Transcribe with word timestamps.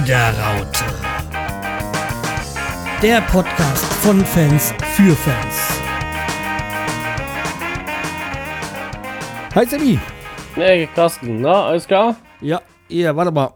Werder-Raute. 0.00 0.84
Der 3.02 3.20
Podcast 3.20 3.84
von 4.02 4.24
Fans 4.24 4.72
für 4.94 5.14
Fans. 5.14 5.58
Hi 9.54 9.66
Sammy. 9.66 9.98
Hey, 10.54 10.86
Carsten, 10.94 11.42
na, 11.42 11.66
alles 11.66 11.86
klar? 11.86 12.16
Ja, 12.40 12.62
ja, 12.88 13.14
warte 13.14 13.30
mal. 13.30 13.52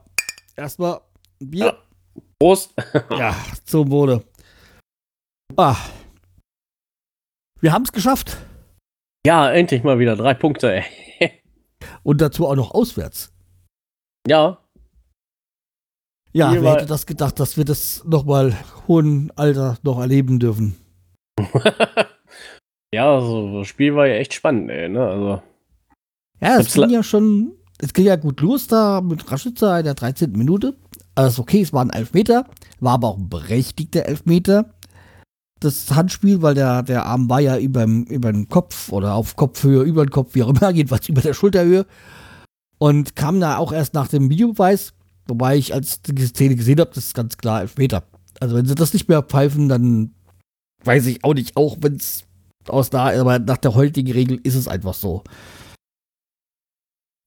Erstmal 0.55 1.01
Bier. 1.39 1.65
Ja. 1.67 1.79
Prost. 2.39 2.75
Ja, 3.11 3.35
zum 3.65 3.91
Wohle. 3.91 4.23
Ah. 5.57 5.77
Wir 7.63 7.73
haben 7.73 7.85
es 7.85 7.93
geschafft. 7.93 8.37
Ja, 9.27 9.51
endlich 9.51 9.83
mal 9.83 9.99
wieder 9.99 10.15
drei 10.15 10.35
Punkte, 10.35 10.75
ey. 10.75 11.41
Und 12.03 12.21
dazu 12.21 12.47
auch 12.47 12.57
noch 12.57 12.73
auswärts. 12.73 13.33
Ja, 14.29 14.59
Ja, 16.37 16.51
Hier 16.51 16.63
wer 16.63 16.73
hätte 16.73 16.87
das 16.87 17.07
gedacht, 17.07 17.39
dass 17.39 17.57
wir 17.57 17.65
das 17.65 18.03
nochmal 18.05 18.57
hohen 18.89 19.31
Alter 19.37 19.79
noch 19.85 20.01
erleben 20.01 20.41
dürfen? 20.41 20.75
ja, 22.93 23.21
so, 23.21 23.61
das 23.61 23.69
Spiel 23.69 23.95
war 23.95 24.09
ja 24.09 24.15
echt 24.15 24.35
spannend, 24.35 24.69
ey, 24.69 24.89
ne? 24.89 25.07
Also, 25.07 25.43
Ja, 26.41 26.59
es 26.59 26.75
ging 26.75 26.91
ja 26.91 27.05
schon, 27.05 27.53
es 27.79 27.93
ging 27.93 28.07
ja 28.07 28.17
gut 28.17 28.41
los 28.41 28.67
da 28.67 29.01
mit 29.01 29.31
Raschitzer 29.31 29.79
in 29.79 29.85
der 29.85 29.95
13. 29.95 30.33
Minute. 30.33 30.75
Also 31.15 31.43
okay, 31.43 31.61
es 31.61 31.73
war 31.73 31.85
ein 31.85 31.91
Elfmeter, 31.91 32.47
war 32.81 32.95
aber 32.95 33.09
auch 33.09 33.19
ein 33.19 33.29
berechtigter 33.29 34.07
Elfmeter. 34.07 34.75
Das 35.61 35.95
Handspiel, 35.95 36.43
weil 36.43 36.55
der, 36.55 36.83
der 36.83 37.07
Arm 37.07 37.31
war 37.31 37.39
ja 37.39 37.57
über 37.57 37.87
den 37.87 38.49
Kopf 38.49 38.91
oder 38.91 39.15
auf 39.15 39.37
Kopfhöhe, 39.37 39.85
über 39.85 40.05
den 40.05 40.11
Kopf, 40.11 40.35
wie 40.35 40.43
auch 40.43 40.49
immer, 40.49 40.71
jedenfalls 40.75 41.09
über 41.09 41.21
der 41.21 41.35
Schulterhöhe. 41.35 41.87
Und 42.79 43.15
kam 43.15 43.39
da 43.39 43.59
auch 43.59 43.73
erst 43.73 43.95
nach 43.95 44.09
dem 44.09 44.29
Videobeweis, 44.31 44.95
wobei 45.27 45.57
ich 45.57 45.75
als 45.75 46.03
die 46.03 46.27
Szene 46.27 46.57
gesehen 46.57 46.81
habe, 46.81 46.91
das 46.95 47.07
ist 47.07 47.15
ganz 47.15 47.37
klar 47.37 47.63
Elfmeter. 47.63 48.05
Also 48.41 48.57
wenn 48.57 48.67
sie 48.67 48.75
das 48.75 48.93
nicht 48.93 49.09
mehr 49.09 49.23
pfeifen, 49.23 49.69
dann 49.69 50.15
weiß 50.85 51.07
ich 51.07 51.25
auch 51.25 51.35
nicht, 51.35 51.57
auch 51.57 51.79
wenn 51.81 51.97
es 51.97 52.25
aus 52.69 52.91
da, 52.91 53.19
aber 53.19 53.39
nach 53.39 53.59
der 53.59 53.75
heutigen 53.75 54.13
Regel 54.13 54.41
ist 54.43 54.55
es 54.55 54.69
einfach 54.69 54.95
so. 54.95 55.23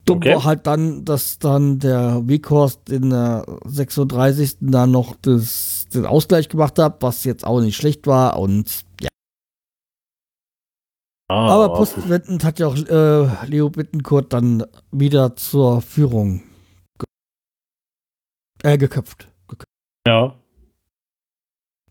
Dumm 0.05 0.17
Okay. 0.17 0.35
war 0.35 0.43
halt 0.45 0.67
dann, 0.67 1.03
dass 1.05 1.37
dann 1.37 1.79
der 1.79 2.27
Weghorst 2.27 2.89
in 2.89 3.09
der 3.09 3.45
36. 3.65 4.57
dann 4.61 4.91
noch 4.91 5.15
das, 5.21 5.87
den 5.93 6.05
Ausgleich 6.05 6.49
gemacht 6.49 6.79
hat, 6.79 7.01
was 7.03 7.23
jetzt 7.25 7.45
auch 7.45 7.59
nicht 7.59 7.75
schlecht 7.75 8.07
war. 8.07 8.39
Und 8.39 8.85
ja. 9.01 9.09
ah, 11.29 11.49
Aber 11.49 11.73
postwendend 11.75 12.43
hat 12.45 12.59
ja 12.59 12.67
auch 12.67 12.75
äh, 12.77 13.45
Leo 13.47 13.69
Bittencourt 13.69 14.31
dann 14.31 14.65
wieder 14.91 15.35
zur 15.35 15.81
Führung 15.81 16.41
äh, 18.63 18.77
geköpft. 18.77 19.27
geköpft. 19.47 19.67
Ja. 20.07 20.35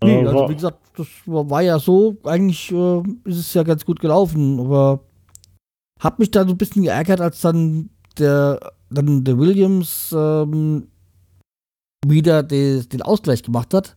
Nee, 0.02 0.22
Äh, 0.22 0.26
also 0.26 0.48
wie 0.48 0.54
gesagt, 0.54 0.78
das 0.96 1.06
war, 1.26 1.62
ja 1.62 1.78
so, 1.78 2.16
eigentlich 2.24 2.70
äh, 2.72 3.02
ist 3.24 3.38
es 3.38 3.54
ja 3.54 3.62
ganz 3.62 3.84
gut 3.84 4.00
gelaufen, 4.00 4.60
aber 4.60 5.00
hab 6.00 6.18
mich 6.18 6.30
da 6.30 6.44
so 6.44 6.50
ein 6.50 6.58
bisschen 6.58 6.82
geärgert, 6.82 7.20
als 7.20 7.40
dann 7.40 7.90
der, 8.18 8.72
dann 8.90 9.24
der 9.24 9.38
Williams 9.38 10.14
ähm, 10.16 10.88
wieder 12.06 12.42
de, 12.42 12.84
den 12.84 13.02
Ausgleich 13.02 13.42
gemacht 13.42 13.72
hat. 13.74 13.96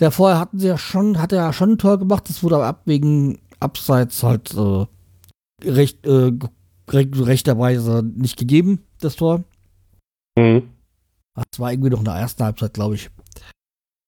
Der 0.00 0.10
vorher 0.10 0.38
hatten 0.38 0.58
sie 0.58 0.68
ja 0.68 0.78
schon, 0.78 1.20
hat 1.20 1.32
er 1.32 1.38
ja 1.38 1.52
schon 1.52 1.72
ein 1.72 1.78
Tor 1.78 1.98
gemacht, 1.98 2.28
das 2.28 2.42
wurde 2.42 2.56
aber 2.56 2.66
ab 2.66 2.82
wegen 2.86 3.40
Abseits 3.60 4.22
halt 4.22 4.54
äh, 4.54 4.86
recht, 5.64 6.06
äh, 6.06 6.30
recht, 6.88 7.18
rechterweise 7.18 8.02
nicht 8.02 8.38
gegeben, 8.38 8.84
das 9.00 9.16
Tor. 9.16 9.44
Mhm. 10.38 10.70
Das 11.50 11.58
war 11.60 11.72
irgendwie 11.72 11.90
noch 11.90 11.98
in 12.00 12.04
der 12.04 12.14
ersten 12.14 12.42
Halbzeit, 12.44 12.74
glaube 12.74 12.94
ich. 12.96 13.10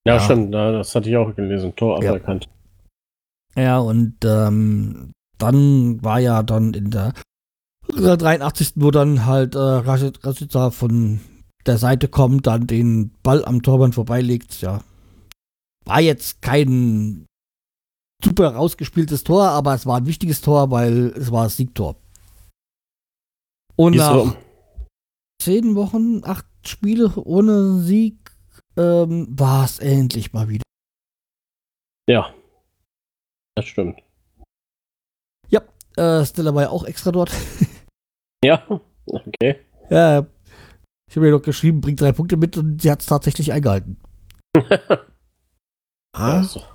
Ja, 0.07 0.15
Ja. 0.17 0.21
stimmt, 0.21 0.55
ja, 0.55 0.73
das 0.73 0.95
hatte 0.95 1.09
ich 1.11 1.17
auch 1.17 1.35
gelesen. 1.35 1.75
Tor 1.77 2.03
Ja. 2.03 2.11
aberkannt. 2.11 2.49
Ja, 3.57 3.79
und 3.79 4.17
ähm, 4.25 5.13
dann 5.39 6.03
war 6.05 6.21
ja 6.21 6.43
dann 6.43 6.75
in 6.75 6.91
der 6.91 7.13
83. 7.89 8.73
wo 8.77 8.91
dann 8.91 9.27
halt 9.27 9.55
äh, 9.55 9.59
Rashid- 9.59 10.25
Rashica 10.25 10.71
von 10.71 11.21
der 11.67 11.77
Seite 11.77 12.09
kommt, 12.09 12.47
dann 12.47 12.67
den 12.67 13.11
Ball 13.23 13.45
am 13.45 13.63
Torwand 13.63 13.95
vorbeilegt, 13.95 14.61
ja. 14.61 14.83
War 15.85 16.01
jetzt 16.01 16.41
kein 16.43 17.27
super 18.25 18.55
rausgespieltes 18.55 19.25
Tor, 19.25 19.49
aber 19.49 19.75
es 19.75 19.87
war 19.87 19.97
ein 19.99 20.07
wichtiges 20.07 20.41
Tor, 20.41 20.71
weil 20.71 21.09
es 21.17 21.33
war 21.33 21.45
das 21.45 21.57
Siegtor. 21.57 21.97
Und 23.77 23.97
nach 23.97 24.37
zehn 25.43 25.75
Wochen, 25.75 26.23
acht 26.25 26.47
Spiele 26.67 27.15
ohne 27.17 27.81
Sieg, 27.81 28.31
ähm, 28.77 29.27
war 29.31 29.65
es 29.65 29.79
endlich 29.79 30.33
mal 30.33 30.49
wieder. 30.49 30.63
Ja. 32.09 32.35
Das 33.57 33.67
stimmt. 33.67 34.01
Äh, 35.97 36.25
Stella 36.25 36.55
war 36.55 36.63
ja 36.63 36.71
auch 36.71 36.85
extra 36.85 37.11
dort. 37.13 37.31
Ja, 38.45 38.65
okay. 39.07 39.59
Ja, 39.91 40.25
ich 41.11 41.17
habe 41.17 41.27
ihr 41.27 41.33
doch 41.33 41.43
geschrieben, 41.43 41.81
bringt 41.83 42.01
drei 42.01 42.13
Punkte 42.13 42.39
mit 42.39 42.57
und 42.57 42.81
sie 42.81 42.91
hat 42.91 43.01
es 43.01 43.07
tatsächlich 43.07 43.53
eingehalten. 43.53 43.99
Das 46.17 46.47
ist 46.47 46.57
doch- 46.57 46.73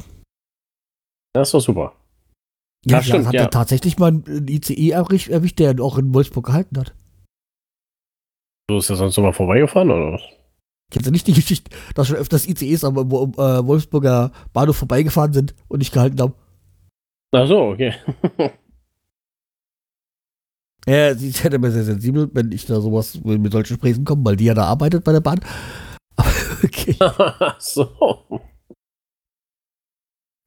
das 1.33 1.47
ist 1.47 1.53
doch 1.53 1.59
super. 1.61 1.95
Ja, 2.85 2.97
Ja, 2.97 3.01
sie 3.01 3.09
stimmt, 3.09 3.25
hat 3.27 3.33
ja. 3.33 3.41
dann 3.43 3.51
tatsächlich 3.51 3.97
mal 3.97 4.09
einen 4.09 4.47
ICE 4.47 4.91
erwischt, 4.91 5.29
erwischt, 5.29 5.57
der 5.59 5.79
auch 5.81 5.97
in 5.97 6.13
Wolfsburg 6.13 6.45
gehalten 6.45 6.77
hat. 6.77 6.93
Du 8.67 8.75
bist 8.75 8.89
ja 8.89 8.95
sonst 8.95 9.17
immer 9.17 9.33
vorbeigefahren, 9.33 9.91
oder 9.91 10.13
was? 10.13 10.21
Kennst 10.91 11.07
du 11.07 11.11
nicht 11.11 11.27
die 11.27 11.33
Geschichte, 11.33 11.75
dass 11.93 12.07
schon 12.07 12.17
öfters 12.17 12.47
ICEs 12.47 12.83
am 12.83 12.97
äh, 12.97 13.01
Wolfsburger 13.01 14.31
Bahnhof 14.53 14.77
vorbeigefahren 14.77 15.33
sind 15.33 15.55
und 15.67 15.79
nicht 15.79 15.93
gehalten 15.93 16.19
haben? 16.19 16.33
Ach 17.31 17.47
so, 17.47 17.69
okay. 17.69 17.93
Ja, 20.87 21.15
sie 21.15 21.29
ist 21.29 21.43
ja 21.43 21.51
immer 21.51 21.71
sehr 21.71 21.83
sensibel, 21.83 22.29
wenn 22.33 22.51
ich 22.51 22.67
da 22.67 22.79
sowas 22.79 23.19
mit 23.23 23.51
solchen 23.51 23.75
Sprechen 23.75 24.05
komme, 24.05 24.23
weil 24.23 24.35
die 24.35 24.45
ja 24.45 24.53
da 24.53 24.65
arbeitet 24.65 25.03
bei 25.03 25.13
der 25.13 25.19
Bahn. 25.19 25.39
Aber 26.15 26.29
okay. 26.63 26.95
Ach 26.99 27.59
so. 27.59 28.41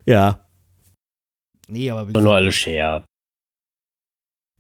Ja. 0.07 0.47
Nee, 1.67 1.91
aber 1.91 2.09
wie 2.09 2.13
Nur 2.13 2.35
alles 2.35 2.55
Scherz. 2.55 3.05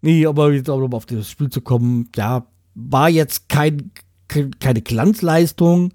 Nee, 0.03 0.27
aber 0.27 0.53
jetzt 0.53 0.69
auch 0.69 0.79
noch 0.79 0.89
mal 0.89 0.99
auf 0.99 1.07
das 1.07 1.31
Spiel 1.31 1.49
zu 1.49 1.63
kommen, 1.63 2.11
ja, 2.15 2.47
war 2.79 3.09
jetzt 3.09 3.49
kein, 3.49 3.91
kein, 4.29 4.53
keine 4.59 4.83
Glanzleistung, 4.83 5.93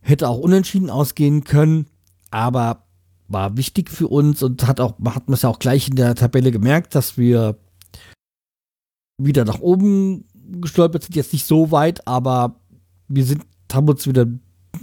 hätte 0.00 0.28
auch 0.28 0.38
unentschieden 0.38 0.90
ausgehen 0.90 1.44
können, 1.44 1.86
aber 2.30 2.84
war 3.28 3.56
wichtig 3.56 3.88
für 3.90 4.08
uns 4.08 4.42
und 4.42 4.66
hat 4.66 4.80
auch, 4.80 4.94
hat 5.06 5.28
man 5.28 5.34
es 5.34 5.42
ja 5.42 5.48
auch 5.48 5.58
gleich 5.58 5.88
in 5.88 5.96
der 5.96 6.14
Tabelle 6.14 6.50
gemerkt, 6.50 6.94
dass 6.94 7.16
wir 7.16 7.56
wieder 9.16 9.44
nach 9.44 9.60
oben 9.60 10.24
gestolpert 10.60 11.04
sind, 11.04 11.16
jetzt 11.16 11.32
nicht 11.32 11.46
so 11.46 11.70
weit, 11.70 12.06
aber 12.06 12.60
wir 13.08 13.24
sind, 13.24 13.44
haben 13.72 13.88
uns 13.88 14.06
wieder 14.06 14.26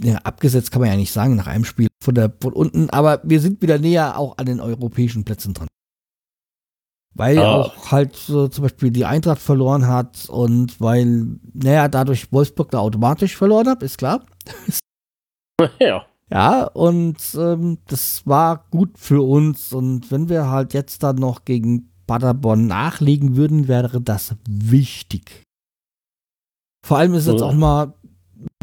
ja, 0.02 0.16
abgesetzt, 0.18 0.72
kann 0.72 0.80
man 0.80 0.90
ja 0.90 0.96
nicht 0.96 1.12
sagen, 1.12 1.36
nach 1.36 1.46
einem 1.46 1.64
Spiel 1.64 1.88
von, 2.02 2.14
der, 2.14 2.32
von 2.40 2.54
unten, 2.54 2.90
aber 2.90 3.20
wir 3.24 3.40
sind 3.40 3.60
wieder 3.62 3.78
näher 3.78 4.18
auch 4.18 4.38
an 4.38 4.46
den 4.46 4.60
europäischen 4.60 5.24
Plätzen 5.24 5.54
dran. 5.54 5.68
Weil 7.14 7.38
Ah. 7.38 7.60
auch 7.62 7.92
halt 7.92 8.16
so 8.16 8.48
zum 8.48 8.62
Beispiel 8.62 8.90
die 8.90 9.04
Eintracht 9.04 9.40
verloren 9.40 9.86
hat 9.86 10.28
und 10.30 10.80
weil, 10.80 11.38
naja, 11.52 11.88
dadurch 11.88 12.32
Wolfsburg 12.32 12.70
da 12.70 12.78
automatisch 12.78 13.36
verloren 13.36 13.68
hat, 13.68 13.82
ist 13.82 13.98
klar. 13.98 14.24
Ja. 15.78 16.06
Ja, 16.30 16.64
und 16.64 17.18
ähm, 17.36 17.78
das 17.88 18.26
war 18.26 18.64
gut 18.70 18.98
für 18.98 19.20
uns. 19.20 19.72
Und 19.74 20.10
wenn 20.10 20.30
wir 20.30 20.48
halt 20.48 20.72
jetzt 20.72 21.02
dann 21.02 21.16
noch 21.16 21.44
gegen 21.44 21.90
Paderborn 22.06 22.66
nachlegen 22.66 23.36
würden, 23.36 23.68
wäre 23.68 24.00
das 24.00 24.34
wichtig. 24.48 25.42
Vor 26.86 26.96
allem 26.98 27.12
ist 27.14 27.26
es 27.26 27.32
jetzt 27.34 27.42
auch 27.42 27.52
mal 27.54 27.92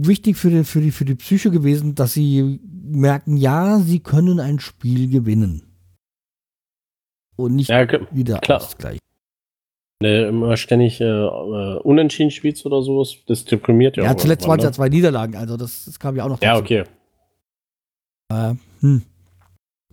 wichtig 0.02 0.36
für 0.36 0.50
die, 0.50 0.64
für, 0.64 0.82
die, 0.82 0.92
für 0.92 1.06
die 1.06 1.16
Psyche 1.16 1.52
gewesen, 1.52 1.94
dass 1.96 2.14
sie 2.14 2.60
merken, 2.64 3.38
ja, 3.38 3.80
sie 3.80 4.00
können 4.00 4.40
ein 4.40 4.60
Spiel 4.60 5.08
gewinnen. 5.10 5.69
Und 7.40 7.56
nicht 7.56 7.70
Ja, 7.70 7.88
wieder 8.12 8.40
klar. 8.40 8.62
Ausgleich. 8.62 9.00
ne, 10.04 10.28
immer 10.28 10.58
ständig 10.58 11.00
äh, 11.02 11.06
äh, 11.06 11.78
unentschieden 11.80 12.32
spielst 12.32 12.66
oder 12.66 12.82
sowas, 12.82 13.16
das 13.28 13.46
deprimiert 13.46 13.98
ja 13.98 14.04
Ja, 14.04 14.18
zuletzt 14.18 14.48
waren 14.48 14.60
es 14.60 14.64
ja 14.64 14.70
irgendwann, 14.70 14.74
zwei 14.74 14.90
Niederlagen, 14.90 15.36
also 15.36 15.58
das, 15.58 15.86
das 15.86 16.00
kam 16.00 16.16
ja 16.16 16.26
auch 16.26 16.30
noch 16.30 16.40
ne? 16.42 16.46
Ja, 16.48 16.54
dazu. 16.54 16.64
okay. 16.64 16.84
Äh, 18.32 18.56
hm. 18.82 19.02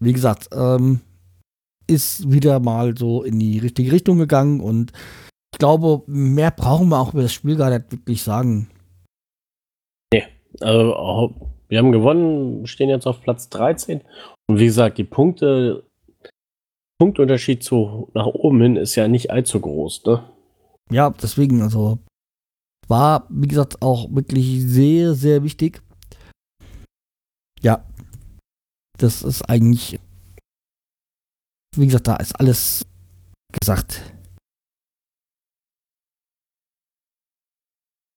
Wie 0.01 0.13
gesagt, 0.13 0.49
ähm, 0.53 1.01
ist 1.89 2.31
wieder 2.31 2.59
mal 2.61 2.97
so 2.97 3.23
in 3.23 3.39
die 3.39 3.59
richtige 3.59 3.93
Richtung 3.93 4.19
gegangen 4.19 4.61
und 4.61 4.93
ich 5.55 5.59
glaube, 5.59 6.03
mehr 6.07 6.51
brauchen 6.51 6.89
wir 6.89 6.99
auch 7.01 7.13
über 7.15 7.23
das 7.23 7.33
Spiel 7.33 7.57
gar 7.57 7.71
nicht 7.71 7.91
wirklich 7.93 8.23
sagen. 8.23 8.69
Also, 10.61 10.95
auch- 10.97 11.33
wir 11.69 11.79
haben 11.79 11.93
gewonnen, 11.93 12.67
stehen 12.67 12.89
jetzt 12.89 13.07
auf 13.07 13.21
Platz 13.21 13.49
13. 13.51 14.01
Und 14.49 14.59
wie 14.59 14.65
gesagt, 14.67 14.97
die 14.99 15.05
Punkte, 15.05 15.83
Punktunterschied 16.99 17.63
zu 17.63 18.11
nach 18.15 18.27
oben 18.27 18.61
hin 18.61 18.77
ist 18.77 18.95
ja 18.95 19.09
nicht 19.09 19.31
allzu 19.31 19.61
groß, 19.61 20.05
ne? 20.05 20.31
Ja, 20.91 21.11
deswegen, 21.11 21.63
also 21.63 21.99
war, 22.89 23.27
wie 23.29 23.49
gesagt, 23.49 23.83
auch 23.83 24.09
wirklich 24.15 24.63
sehr, 24.63 25.15
sehr 25.15 25.43
wichtig. 25.43 25.83
Ja. 27.61 27.85
Das 28.99 29.23
ist 29.23 29.43
eigentlich, 29.43 30.01
wie 31.77 31.87
gesagt, 31.87 32.07
da 32.07 32.17
ist 32.17 32.39
alles 32.39 32.87
gesagt. 33.53 34.01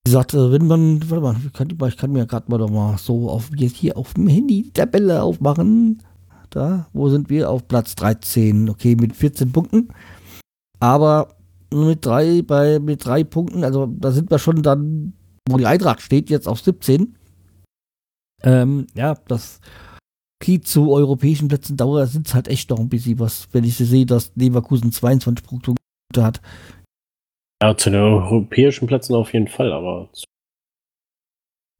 Wie 0.06 0.12
gesagt, 0.12 0.32
wenn 0.34 0.66
man, 0.66 1.10
warte 1.10 1.22
mal, 1.22 1.36
ich 1.44 1.52
kann, 1.52 1.68
ich 1.88 1.96
kann 1.96 2.12
mir 2.12 2.26
gerade 2.26 2.50
mal 2.50 2.58
doch 2.58 2.70
mal 2.70 2.96
so 2.96 3.28
auf, 3.28 3.50
jetzt 3.54 3.76
hier 3.76 3.98
auf 3.98 4.14
dem 4.14 4.28
Handy 4.28 4.62
die 4.62 4.72
Tabelle 4.72 5.22
aufmachen. 5.22 6.02
Da, 6.50 6.88
wo 6.92 7.08
sind 7.08 7.30
wir? 7.30 7.48
Auf 7.48 7.68
Platz 7.68 7.94
13, 7.94 8.68
okay, 8.68 8.96
mit 8.96 9.14
14 9.14 9.52
Punkten. 9.52 9.88
Aber 10.80 11.36
mit 11.72 12.04
drei, 12.04 12.42
bei, 12.42 12.78
mit 12.78 13.04
drei 13.04 13.24
Punkten, 13.24 13.64
also 13.64 13.86
da 13.86 14.10
sind 14.10 14.30
wir 14.30 14.38
schon 14.38 14.62
dann, 14.62 15.12
wo 15.48 15.56
die 15.56 15.66
Eintracht 15.66 16.00
steht, 16.00 16.30
jetzt 16.30 16.48
auf 16.48 16.60
17. 16.60 17.16
Ähm, 18.42 18.86
ja, 18.94 19.14
das 19.28 19.60
geht 20.42 20.66
zu 20.66 20.90
europäischen 20.90 21.48
Plätzen 21.48 21.76
dauert, 21.76 22.08
sind 22.08 22.26
es 22.26 22.34
halt 22.34 22.48
echt 22.48 22.70
noch 22.70 22.80
ein 22.80 22.88
bisschen 22.88 23.18
was, 23.18 23.48
wenn 23.52 23.64
ich 23.64 23.76
sehe, 23.76 24.06
dass 24.06 24.32
Leverkusen 24.34 24.90
22 24.90 25.46
Punkte 25.46 25.74
hat. 26.16 26.40
Ja, 27.62 27.76
zu 27.76 27.90
den 27.90 28.00
europäischen 28.00 28.88
Plätzen 28.88 29.14
auf 29.14 29.32
jeden 29.34 29.48
Fall, 29.48 29.72
aber. 29.72 30.08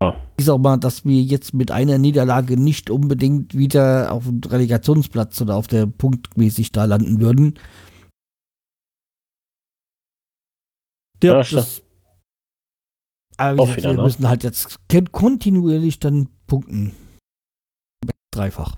Ja. 0.02 0.16
Ich 0.38 0.46
sag 0.46 0.58
mal, 0.58 0.78
dass 0.78 1.04
wir 1.04 1.20
jetzt 1.22 1.52
mit 1.52 1.70
einer 1.70 1.98
Niederlage 1.98 2.56
nicht 2.56 2.90
unbedingt 2.90 3.54
wieder 3.54 4.12
auf 4.12 4.24
dem 4.24 4.40
Relegationsplatz 4.40 5.40
oder 5.42 5.56
auf 5.56 5.66
der 5.66 5.86
punktmäßig 5.86 6.72
da 6.72 6.86
landen 6.86 7.20
würden. 7.20 7.58
Ja, 11.22 11.34
ja 11.34 11.42
das, 11.42 11.82
aber 13.36 13.56
gesagt, 13.56 13.76
wieder, 13.76 13.90
wir 13.90 13.96
ne? 13.96 14.02
müssen 14.02 14.28
halt 14.28 14.42
jetzt 14.42 14.78
kontinuierlich 15.12 15.98
dann 15.98 16.28
punkten. 16.46 16.94
Dreifach. 18.34 18.76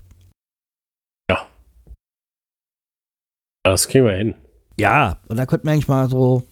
Ja. 1.29 1.47
Das 3.63 3.87
kriegen 3.87 4.05
wir 4.05 4.15
hin. 4.15 4.35
Ja, 4.79 5.19
und 5.27 5.37
da 5.37 5.45
könnten 5.45 5.67
wir 5.67 5.73
eigentlich 5.73 5.87
mal 5.87 6.09
so 6.09 6.43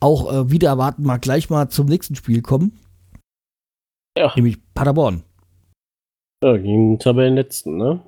auch 0.00 0.32
äh, 0.32 0.50
wieder 0.50 0.68
erwarten, 0.68 1.02
mal 1.02 1.18
gleich 1.18 1.50
mal 1.50 1.68
zum 1.68 1.86
nächsten 1.86 2.16
Spiel 2.16 2.42
kommen. 2.42 2.78
Ja. 4.16 4.32
Nämlich 4.34 4.58
Paderborn. 4.74 5.22
Ja, 6.42 6.56
gegen 6.56 6.98
Tabellenletzten, 6.98 7.76
ne? 7.76 8.02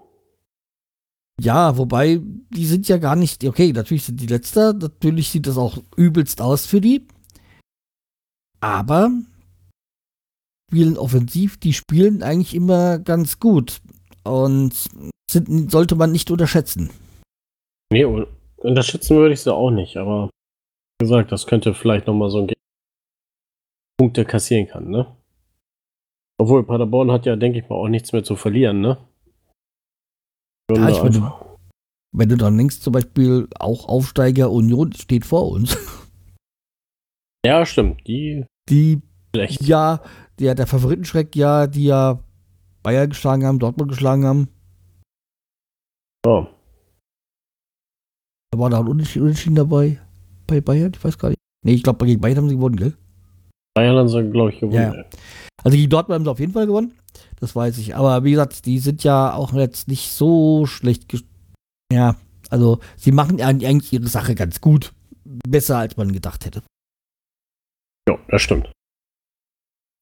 Ja, 1.41 1.77
wobei, 1.77 2.21
die 2.51 2.67
sind 2.67 2.89
ja 2.89 2.99
gar 2.99 3.17
nicht, 3.17 3.45
okay, 3.45 3.73
natürlich 3.73 4.05
sind 4.05 4.21
die 4.21 4.27
Letzter, 4.27 4.73
natürlich 4.73 5.31
sieht 5.31 5.47
das 5.47 5.59
auch 5.59 5.79
übelst 5.97 6.41
aus 6.41 6.67
für 6.67 6.81
die. 6.81 7.07
Aber 8.61 9.11
spielen 10.71 10.97
offensiv, 10.97 11.59
die 11.59 11.73
spielen 11.73 12.23
eigentlich 12.23 12.55
immer 12.55 12.99
ganz 12.99 13.41
gut 13.41 13.81
und 14.25 14.73
sind, 15.31 15.71
sollte 15.71 15.97
man 15.97 16.13
nicht 16.13 16.31
unterschätzen. 16.31 16.91
Nee, 17.93 18.07
unterschätzen 18.57 19.17
würde 19.17 19.35
ich 19.35 19.41
sie 19.41 19.53
auch 19.53 19.71
nicht, 19.71 19.97
aber 19.97 20.31
wie 21.01 21.07
gesagt, 21.07 21.33
das 21.33 21.47
könnte 21.47 21.75
vielleicht 21.75 22.07
nochmal 22.07 22.31
so 22.31 22.39
ein 22.39 22.47
Ge 22.47 22.57
Punkte 23.99 24.25
kassieren 24.25 24.67
kann, 24.67 24.89
ne? 24.89 25.17
Obwohl 26.43 26.65
Paderborn 26.65 27.13
hat 27.13 27.25
ja, 27.25 27.37
denke 27.37 27.61
ich 27.61 27.69
mal, 27.69 27.77
auch 27.77 27.87
nichts 27.87 28.13
mehr 28.13 28.25
zu 28.25 28.35
verlieren, 28.35 28.81
ne? 28.81 28.99
Ja, 30.73 30.89
ich 30.89 31.01
meine, 31.01 31.33
wenn 32.13 32.29
du 32.29 32.37
dann 32.37 32.59
denkst, 32.59 32.81
zum 32.81 32.95
Beispiel 32.95 33.47
auch 33.61 33.87
Aufsteiger 33.87 34.51
Union 34.51 34.93
steht 34.93 35.25
vor 35.25 35.49
uns. 35.51 35.77
Ja, 37.45 37.67
stimmt. 37.67 38.07
Die. 38.07 38.45
Die. 38.69 39.03
Schlecht. 39.35 39.63
Ja, 39.63 40.01
der, 40.39 40.55
der 40.55 40.69
Favoritenschreck, 40.69 41.35
ja, 41.35 41.67
die 41.67 41.87
ja 41.87 42.23
Bayern 42.85 43.09
geschlagen 43.09 43.45
haben, 43.45 43.59
Dortmund 43.59 43.91
geschlagen 43.91 44.25
haben. 44.25 44.47
Oh. 46.25 46.47
Da 48.53 48.59
war 48.61 48.71
da 48.71 48.79
ein 48.79 48.87
Unentschieden 48.87 49.57
dabei 49.57 50.01
bei 50.47 50.61
Bayern, 50.61 50.93
ich 50.95 51.05
weiß 51.05 51.19
gar 51.19 51.31
nicht. 51.31 51.41
Nee, 51.65 51.75
ich 51.75 51.83
glaube, 51.83 52.07
gegen 52.07 52.21
Bayern 52.21 52.37
haben 52.37 52.49
sie 52.49 52.55
gewonnen, 52.55 52.77
gell? 52.77 52.97
Bayern 53.75 53.97
haben 53.97 54.09
sie, 54.09 54.31
glaube 54.31 54.53
ich, 54.53 54.61
gewonnen. 54.61 54.95
Ja. 54.95 55.05
Also 55.65 55.77
gegen 55.77 55.91
Dortmund 55.91 56.17
haben 56.17 56.25
sie 56.25 56.31
auf 56.31 56.41
jeden 56.41 56.53
Fall 56.53 56.67
gewonnen. 56.67 56.93
Das 57.41 57.55
weiß 57.55 57.79
ich. 57.79 57.95
Aber 57.95 58.25
wie 58.25 58.33
gesagt, 58.33 58.67
die 58.67 58.79
sind 58.79 59.05
ja 59.05 59.35
auch 59.35 59.53
jetzt 59.53 59.89
nicht 59.89 60.11
so 60.13 60.67
schlecht. 60.67 61.13
Ja, 61.93 62.17
also 62.51 62.81
sie 62.97 63.13
machen 63.13 63.41
eigentlich 63.41 63.93
ihre 63.93 64.09
Sache 64.09 64.35
ganz 64.35 64.61
gut. 64.61 64.93
Besser, 65.25 65.79
als 65.79 65.97
man 65.97 66.13
gedacht 66.13 66.45
hätte. 66.45 66.63
Ja, 68.09 68.19
das 68.29 68.43
stimmt. 68.43 68.71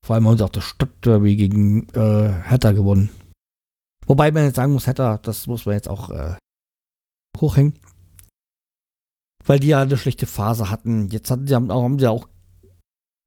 Vor 0.05 0.15
allem 0.15 0.27
haben 0.27 0.39
sie 0.39 0.45
auch 0.45 0.51
das 0.51 0.65
Stadtderby 0.65 1.37
gegen 1.37 1.89
äh, 1.91 2.33
Hertha 2.43 2.73
gewonnen. 2.73 3.11
Wobei 4.07 4.33
man 4.33 4.45
jetzt 4.45 4.57
sagen 4.57 4.73
muss, 4.73 4.87
Hertha, 4.87 5.19
das 5.19 5.47
muss 5.47 5.67
man 5.67 5.75
jetzt 5.75 5.89
auch 5.89 6.11
äh, 6.11 6.37
hochhängen. 7.39 7.79
Weil 9.45 9.61
die 9.61 9.69
ja 9.69 9.83
eine 9.83 9.97
schlechte 9.97 10.27
Phase 10.27 10.71
hatten. 10.71 11.09
Jetzt 11.09 11.31
hatten 11.31 11.47
sie, 11.47 11.55
haben, 11.55 11.71
haben 11.71 11.99
sie 11.99 12.09
auch 12.09 12.29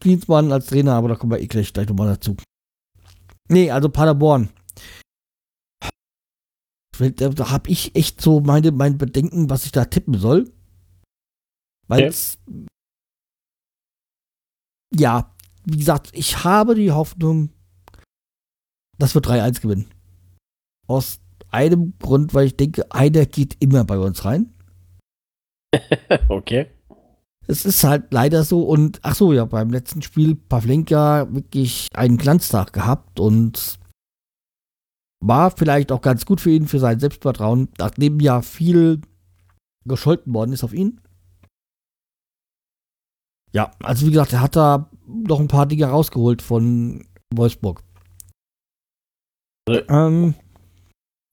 Klinsmann 0.04 0.52
als 0.52 0.66
Trainer, 0.66 0.96
aber 0.96 1.08
da 1.08 1.16
kommen 1.16 1.32
wir 1.32 1.40
eh 1.40 1.48
gleich, 1.48 1.72
gleich 1.72 1.88
nochmal 1.88 2.08
dazu. 2.08 2.36
Nee, 3.48 3.72
also 3.72 3.88
Paderborn. 3.88 4.50
Da 6.98 7.50
habe 7.50 7.70
ich 7.70 7.96
echt 7.96 8.22
so 8.22 8.42
meine, 8.42 8.72
mein 8.72 8.98
Bedenken, 8.98 9.50
was 9.50 9.66
ich 9.66 9.72
da 9.72 9.86
tippen 9.86 10.20
soll. 10.20 10.52
Weil 11.88 12.04
es. 12.04 12.38
Okay. 12.46 12.68
Ja, 14.96 15.34
wie 15.64 15.78
gesagt, 15.78 16.10
ich 16.14 16.44
habe 16.44 16.76
die 16.76 16.92
Hoffnung, 16.92 17.50
dass 18.98 19.16
wir 19.16 19.22
3-1 19.22 19.62
gewinnen. 19.62 19.90
Aus 20.88 21.22
einem 21.50 21.98
Grund, 21.98 22.34
weil 22.34 22.48
ich 22.48 22.58
denke, 22.58 22.92
einer 22.92 23.26
geht 23.26 23.56
immer 23.64 23.86
bei 23.86 23.98
uns 23.98 24.26
rein. 24.26 24.54
okay. 26.28 26.70
Es 27.48 27.66
ist 27.66 27.84
halt 27.84 28.13
leider 28.13 28.44
so 28.44 28.63
und 28.63 29.00
ach 29.04 29.16
so, 29.16 29.34
ja, 29.34 29.45
beim 29.45 29.69
letzten 29.69 30.01
Spiel 30.01 30.36
Pavlenka 30.36 31.28
wirklich 31.34 31.88
einen 31.94 32.18
Glanztag 32.18 32.72
gehabt 32.72 33.19
und 33.19 33.80
war 35.22 35.51
vielleicht 35.51 35.92
auch 35.92 36.01
ganz 36.01 36.25
gut 36.25 36.42
für 36.42 36.51
ihn, 36.51 36.68
für 36.68 36.80
sein 36.80 37.00
Selbstvertrauen, 37.00 37.69
nachdem 37.78 38.19
ja 38.19 38.42
viel 38.42 39.01
gescholten 39.86 40.34
worden 40.34 40.54
ist 40.54 40.63
auf 40.63 40.74
ihn. 40.74 41.01
Ja, 43.51 43.72
also 43.81 44.06
wie 44.07 44.12
gesagt, 44.12 44.33
er 44.33 44.42
hat 44.42 44.56
da 44.56 44.90
noch 45.06 45.40
ein 45.40 45.47
paar 45.47 45.66
Dinge 45.66 45.85
rausgeholt 45.85 46.42
von 46.42 47.06
Wolfsburg. 47.33 47.83
Ähm, 49.69 50.33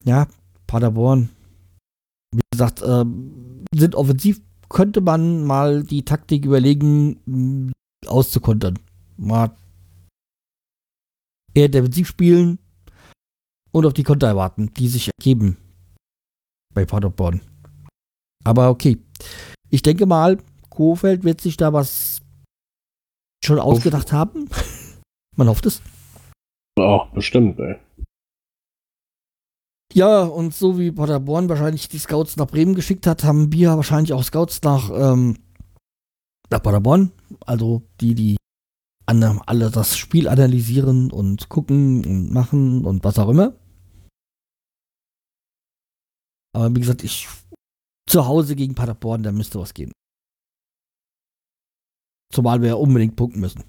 ja, 0.04 0.28
Paderborn. 0.66 1.30
Wie 2.32 2.42
gesagt, 2.52 2.82
ähm, 2.86 3.64
sind 3.74 3.94
offensiv 3.94 4.40
könnte 4.70 5.02
man 5.02 5.44
mal 5.44 5.82
die 5.82 6.04
Taktik 6.04 6.46
überlegen, 6.46 7.72
auszukontern. 8.06 8.78
Mal 9.18 9.54
eher 11.52 11.68
defensiv 11.68 12.08
spielen 12.08 12.58
und 13.72 13.84
auf 13.84 13.92
die 13.92 14.04
Konter 14.04 14.28
erwarten, 14.28 14.72
die 14.74 14.88
sich 14.88 15.10
ergeben 15.18 15.58
bei 16.72 16.86
Paderborn. 16.86 17.42
Aber 18.44 18.70
okay. 18.70 18.98
Ich 19.68 19.82
denke 19.82 20.06
mal, 20.06 20.38
Kofeld 20.70 21.24
wird 21.24 21.40
sich 21.40 21.56
da 21.56 21.72
was 21.72 22.22
schon 23.44 23.58
ausgedacht 23.58 24.12
haben. 24.12 24.48
Man 25.36 25.48
hofft 25.48 25.66
es. 25.66 25.82
Ja, 26.78 27.04
bestimmt, 27.12 27.58
ey. 27.58 27.76
Ja, 29.92 30.22
und 30.22 30.54
so 30.54 30.78
wie 30.78 30.92
Paderborn 30.92 31.48
wahrscheinlich 31.48 31.88
die 31.88 31.98
Scouts 31.98 32.36
nach 32.36 32.46
Bremen 32.46 32.74
geschickt 32.74 33.06
hat, 33.06 33.24
haben 33.24 33.52
wir 33.52 33.70
wahrscheinlich 33.76 34.12
auch 34.12 34.22
Scouts 34.22 34.62
nach, 34.62 34.90
ähm, 34.92 35.38
nach 36.48 36.62
Paderborn. 36.62 37.10
Also 37.44 37.82
die, 38.00 38.14
die 38.14 38.36
an, 39.06 39.22
alle 39.46 39.70
das 39.70 39.96
Spiel 39.96 40.28
analysieren 40.28 41.10
und 41.10 41.48
gucken 41.48 42.04
und 42.04 42.32
machen 42.32 42.84
und 42.84 43.02
was 43.02 43.18
auch 43.18 43.28
immer. 43.28 43.54
Aber 46.52 46.74
wie 46.74 46.80
gesagt, 46.80 47.02
ich 47.02 47.28
zu 48.08 48.26
Hause 48.26 48.56
gegen 48.56 48.74
Paderborn, 48.74 49.22
da 49.22 49.32
müsste 49.32 49.60
was 49.60 49.74
gehen. 49.74 49.92
Zumal 52.32 52.60
wir 52.60 52.68
ja 52.68 52.74
unbedingt 52.74 53.16
punkten 53.16 53.40
müssen. 53.40 53.64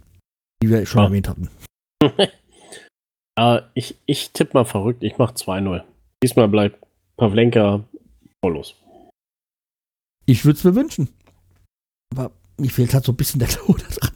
Wie 0.61 0.69
wir 0.69 0.85
schon 0.85 1.01
ja. 1.01 1.07
erwähnt 1.07 1.27
hatten. 1.27 1.49
uh, 3.39 3.59
ich, 3.73 3.97
ich 4.05 4.31
tippe 4.31 4.53
mal 4.53 4.65
verrückt, 4.65 5.03
ich 5.03 5.17
mache 5.17 5.33
2-0. 5.33 5.83
Diesmal 6.23 6.47
bleibt 6.47 6.85
Pavlenka 7.17 7.83
vorlos. 8.41 8.75
Ich 10.25 10.45
würde 10.45 10.57
es 10.57 10.63
mir 10.63 10.75
wünschen. 10.75 11.09
Aber 12.11 12.31
mir 12.57 12.69
fehlt 12.69 12.93
halt 12.93 13.05
so 13.05 13.11
ein 13.11 13.17
bisschen 13.17 13.39
der 13.39 13.47
Glaube 13.47 13.81
dran. 13.81 14.11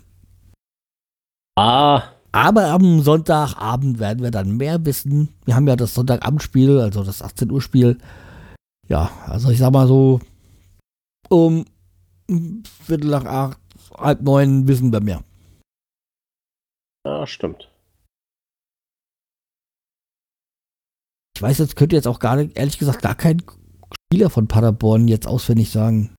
Ah. 1.55 2.03
Aber 2.31 2.65
am 2.71 3.01
Sonntagabend 3.01 4.00
werden 4.00 4.21
wir 4.21 4.31
dann 4.31 4.57
mehr 4.57 4.85
wissen. 4.85 5.29
Wir 5.45 5.55
haben 5.55 5.67
ja 5.67 5.75
das 5.75 5.93
Sonntagabendspiel, 5.93 6.79
also 6.79 7.03
das 7.03 7.21
18 7.21 7.50
Uhr 7.50 7.62
Spiel. 7.62 7.97
Ja, 8.88 9.09
also 9.25 9.50
ich 9.50 9.57
sag 9.57 9.71
mal 9.71 9.88
so, 9.88 10.19
um 11.29 11.65
Viertel 12.27 13.09
nach 13.09 13.25
acht, 13.25 13.59
halb 13.97 14.21
neun 14.21 14.67
wissen 14.67 14.91
wir 14.91 15.00
mehr. 15.00 15.24
Ja, 17.05 17.25
stimmt. 17.25 17.69
Ich 21.36 21.42
weiß 21.42 21.58
jetzt, 21.58 21.75
könnte 21.75 21.96
jetzt 21.96 22.08
auch 22.08 22.20
gar 22.20 22.38
nicht, 22.38 22.58
ehrlich 22.58 22.77
gesagt, 22.77 23.01
gar 23.01 23.15
kein 23.15 23.44
Spieler 23.94 24.30
von 24.30 24.48
Paderborn 24.48 25.08
jetzt 25.08 25.27
auswendig 25.27 25.70
sagen. 25.70 26.15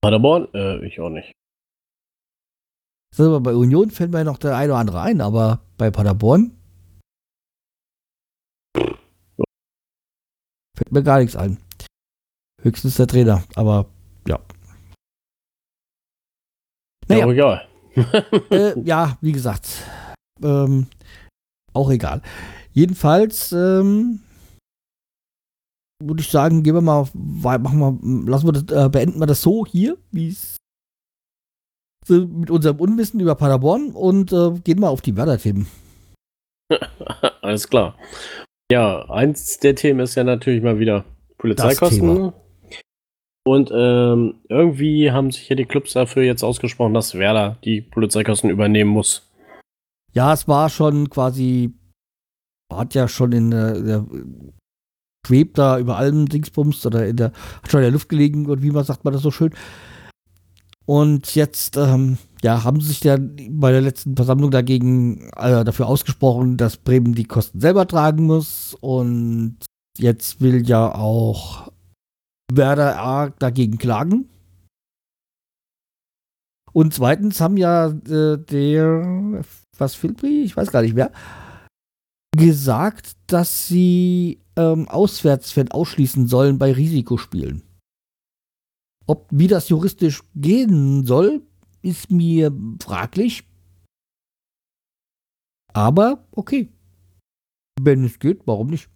Paderborn? 0.00 0.46
Äh, 0.54 0.86
ich 0.86 1.00
auch 1.00 1.10
nicht. 1.10 1.32
Also 3.16 3.40
bei 3.40 3.54
Union 3.54 3.90
fällt 3.90 4.12
mir 4.12 4.22
noch 4.22 4.38
der 4.38 4.56
eine 4.56 4.72
oder 4.72 4.80
andere 4.80 5.00
ein, 5.00 5.20
aber 5.20 5.60
bei 5.76 5.90
Paderborn 5.90 6.56
fällt 10.76 10.92
mir 10.92 11.02
gar 11.02 11.18
nichts 11.18 11.34
ein. 11.34 11.58
Höchstens 12.62 12.96
der 12.96 13.08
Trainer, 13.08 13.42
aber 13.56 13.86
ja. 14.28 14.38
Naja. 17.08 17.26
Ja, 17.26 17.32
egal. 17.32 17.68
äh, 18.50 18.80
ja, 18.80 19.18
wie 19.20 19.32
gesagt. 19.32 19.68
Ähm, 20.40 20.86
auch 21.72 21.90
egal. 21.90 22.22
Jedenfalls 22.72 23.52
ähm, 23.52 24.20
würde 26.02 26.20
ich 26.20 26.30
sagen, 26.30 26.62
gehen 26.62 26.74
wir 26.74 26.80
mal, 26.80 27.08
machen 27.14 27.78
wir, 27.78 28.30
lassen 28.30 28.46
wir 28.46 28.52
das, 28.52 28.86
äh, 28.86 28.88
beenden 28.88 29.20
wir 29.20 29.26
das 29.26 29.42
so 29.42 29.66
hier, 29.66 29.96
wie 30.12 30.28
es 30.28 30.56
mit 32.08 32.50
unserem 32.50 32.80
Unwissen 32.80 33.20
über 33.20 33.34
Paderborn 33.34 33.90
und 33.90 34.32
äh, 34.32 34.52
gehen 34.64 34.80
mal 34.80 34.88
auf 34.88 35.02
die 35.02 35.16
Werder-Themen. 35.16 35.66
Alles 37.42 37.68
klar. 37.68 37.96
Ja, 38.70 39.08
eins 39.10 39.58
der 39.58 39.74
Themen 39.74 40.00
ist 40.00 40.14
ja 40.14 40.24
natürlich 40.24 40.62
mal 40.62 40.78
wieder 40.78 41.04
Polizeikosten. 41.38 42.32
Und 43.46 43.70
ähm, 43.72 44.40
irgendwie 44.50 45.10
haben 45.10 45.30
sich 45.30 45.46
hier 45.46 45.56
die 45.56 45.64
Clubs 45.64 45.94
dafür 45.94 46.22
jetzt 46.22 46.42
ausgesprochen, 46.42 46.92
dass 46.92 47.14
Werder 47.14 47.56
die 47.64 47.80
Polizeikosten 47.80 48.50
übernehmen 48.50 48.90
muss. 48.90 49.26
Ja, 50.12 50.34
es 50.34 50.48
war 50.48 50.68
schon 50.68 51.08
quasi, 51.08 51.72
hat 52.72 52.94
ja 52.94 53.08
schon 53.08 53.32
in 53.32 53.50
der, 53.50 53.80
der 53.80 54.06
schwebt 55.26 55.58
da 55.58 55.78
über 55.78 55.96
allem 55.96 56.26
Dingsbums 56.26 56.84
oder 56.86 57.06
in 57.06 57.16
der, 57.16 57.32
hat 57.62 57.70
schon 57.70 57.80
in 57.80 57.84
der 57.84 57.92
Luft 57.92 58.08
gelegen 58.08 58.46
und 58.46 58.62
wie 58.62 58.70
man 58.70 58.84
sagt 58.84 59.04
man 59.04 59.12
das 59.12 59.22
so 59.22 59.30
schön. 59.30 59.52
Und 60.88 61.34
jetzt, 61.34 61.76
ähm, 61.76 62.16
ja, 62.42 62.64
haben 62.64 62.80
sich 62.80 63.04
ja 63.04 63.18
bei 63.18 63.72
der 63.72 63.82
letzten 63.82 64.16
Versammlung 64.16 64.50
dagegen 64.50 65.28
äh, 65.36 65.62
dafür 65.62 65.86
ausgesprochen, 65.86 66.56
dass 66.56 66.78
Bremen 66.78 67.14
die 67.14 67.26
Kosten 67.26 67.60
selber 67.60 67.86
tragen 67.86 68.24
muss. 68.24 68.74
Und 68.80 69.58
jetzt 69.98 70.40
will 70.40 70.66
ja 70.66 70.94
auch 70.94 71.70
Werder 72.50 72.98
A 72.98 73.28
dagegen 73.28 73.76
klagen. 73.76 74.30
Und 76.72 76.94
zweitens 76.94 77.38
haben 77.42 77.58
ja 77.58 77.88
äh, 77.88 78.38
der, 78.38 79.44
was 79.76 79.94
Filbri, 79.94 80.40
ich 80.40 80.56
weiß 80.56 80.70
gar 80.70 80.80
nicht 80.80 80.94
mehr, 80.94 81.12
gesagt, 82.36 83.16
dass 83.26 83.66
sie 83.66 84.40
ähm, 84.56 84.88
Auswärtsfans 84.88 85.70
ausschließen 85.70 86.28
sollen 86.28 86.58
bei 86.58 86.72
Risikospielen. 86.72 87.62
Ob 89.06 89.26
wie 89.30 89.46
das 89.46 89.68
juristisch 89.68 90.22
gehen 90.34 91.06
soll, 91.06 91.42
ist 91.82 92.10
mir 92.10 92.52
fraglich. 92.82 93.44
Aber 95.72 96.26
okay. 96.32 96.68
Wenn 97.80 98.04
es 98.04 98.18
geht, 98.18 98.46
warum 98.46 98.68
nicht? 98.68 98.90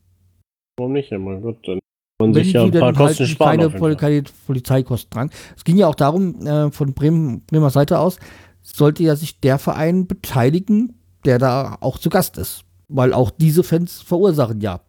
Warum 0.77 0.93
nicht? 0.93 1.11
Ja, 1.11 1.19
mein 1.19 1.41
Gott, 1.41 1.67
dann 1.67 1.79
man 2.23 2.35
Wenn 2.35 2.45
sich 2.45 2.53
ja 2.53 2.65
ein 2.65 2.71
paar 2.71 2.93
Kosten 2.93 3.25
halt 3.25 3.31
sparen. 3.31 3.59
Keine, 3.59 3.71
Pol 3.71 3.97
keine 3.97 4.23
Polizeikosten 4.47 5.11
dran. 5.11 5.31
Es 5.57 5.65
ging 5.65 5.77
ja 5.77 5.89
auch 5.89 5.95
darum, 5.95 6.47
äh, 6.47 6.71
von 6.71 6.95
Bremen, 6.95 7.45
Bremer 7.47 7.71
Seite 7.71 7.99
aus, 7.99 8.19
sollte 8.63 9.03
ja 9.03 9.17
sich 9.17 9.41
der 9.41 9.59
Verein 9.59 10.07
beteiligen, 10.07 11.01
der 11.25 11.39
da 11.39 11.79
auch 11.81 11.99
zu 11.99 12.11
Gast 12.11 12.39
ist. 12.39 12.65
Weil 12.95 13.13
auch 13.13 13.31
diese 13.31 13.63
Fans 13.63 14.01
verursachen 14.03 14.61
ja. 14.61 14.81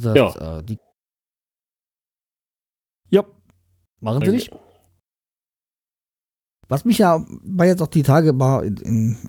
Das, 0.00 0.16
ja. 0.16 0.58
Äh, 0.58 0.62
die 0.64 0.78
ja, 3.10 3.24
Machen 4.00 4.24
sie 4.24 4.32
nicht? 4.32 4.50
Was 6.68 6.84
mich 6.84 6.98
ja, 6.98 7.24
war 7.42 7.66
jetzt 7.66 7.82
auch 7.82 7.88
die 7.88 8.02
Tage 8.02 8.32
mal 8.32 8.64
in, 8.64 8.76
in 8.78 9.28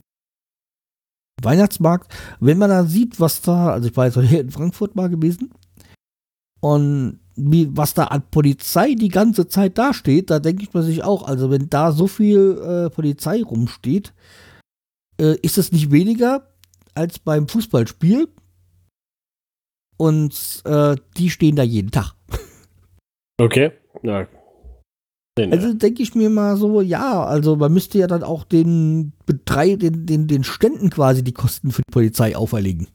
Weihnachtsmarkt, 1.42 2.14
wenn 2.40 2.58
man 2.58 2.70
da 2.70 2.86
sieht, 2.86 3.20
was 3.20 3.42
da, 3.42 3.72
also 3.72 3.90
ich 3.90 3.96
war 3.96 4.06
jetzt 4.06 4.20
hier 4.20 4.42
in 4.42 4.52
Frankfurt 4.52 4.96
mal 4.96 5.10
gewesen 5.10 5.54
und 6.62 7.20
wie, 7.36 7.76
was 7.76 7.94
da 7.94 8.06
an 8.06 8.24
Polizei 8.32 8.96
die 8.96 9.10
ganze 9.10 9.48
Zeit 9.48 9.78
dasteht, 9.78 10.30
da 10.30 10.40
denke 10.40 10.64
ich 10.64 10.74
mir 10.74 10.84
sich 10.84 11.04
auch, 11.04 11.28
also 11.28 11.52
wenn 11.52 11.70
da 11.70 11.92
so 11.92 12.08
viel 12.08 12.58
äh, 12.58 12.90
Polizei 12.90 13.44
rumsteht, 13.44 14.14
äh, 15.20 15.36
ist 15.42 15.58
es 15.58 15.72
nicht 15.72 15.92
weniger 15.92 16.55
als 16.96 17.20
beim 17.20 17.48
Fußballspiel 17.48 18.28
und 19.98 20.62
äh, 20.66 20.96
die 21.18 21.30
stehen 21.30 21.56
da 21.56 21.64
jeden 21.64 21.92
Tag. 21.92 22.16
Okay, 23.38 23.72
ja, 24.02 24.28
also 25.38 25.74
denke 25.74 26.02
ich 26.02 26.16
mir 26.16 26.30
mal 26.30 26.56
so, 26.56 26.80
ja, 26.80 27.26
also 27.26 27.58
man 27.58 27.74
müsste 27.74 27.98
ja 27.98 28.08
dann 28.08 28.24
auch 28.24 28.46
den 28.46 29.12
Betreib, 29.26 29.82
den, 29.82 30.06
den, 30.06 30.28
den 30.28 30.46
Ständen 30.46 30.90
quasi 30.90 31.24
die 31.24 31.34
Kosten 31.34 31.72
für 31.72 31.82
die 31.82 31.92
Polizei 31.92 32.38
auferlegen. 32.38 32.88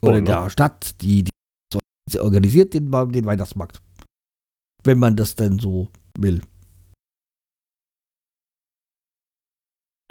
Oder 0.00 0.18
in 0.18 0.24
der 0.24 0.50
Stadt, 0.50 1.00
die, 1.02 1.24
die 1.24 2.18
organisiert 2.18 2.74
den, 2.74 2.90
den 2.90 3.24
Weihnachtsmarkt. 3.24 3.82
Wenn 4.84 4.98
man 4.98 5.16
das 5.16 5.34
denn 5.34 5.58
so 5.58 5.88
will. 6.16 6.42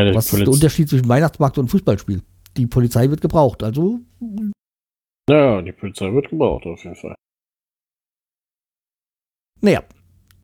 Ja, 0.07 0.15
Was 0.15 0.31
ist 0.31 0.39
der 0.39 0.47
Unterschied 0.47 0.89
zwischen 0.89 1.07
Weihnachtsmarkt 1.07 1.57
und 1.57 1.69
Fußballspiel? 1.69 2.21
Die 2.57 2.67
Polizei 2.67 3.09
wird 3.09 3.21
gebraucht, 3.21 3.63
also. 3.63 3.99
Ja, 5.29 5.61
die 5.61 5.71
Polizei 5.71 6.11
wird 6.13 6.29
gebraucht, 6.29 6.65
auf 6.65 6.83
jeden 6.83 6.95
Fall. 6.95 7.15
Naja, 9.61 9.83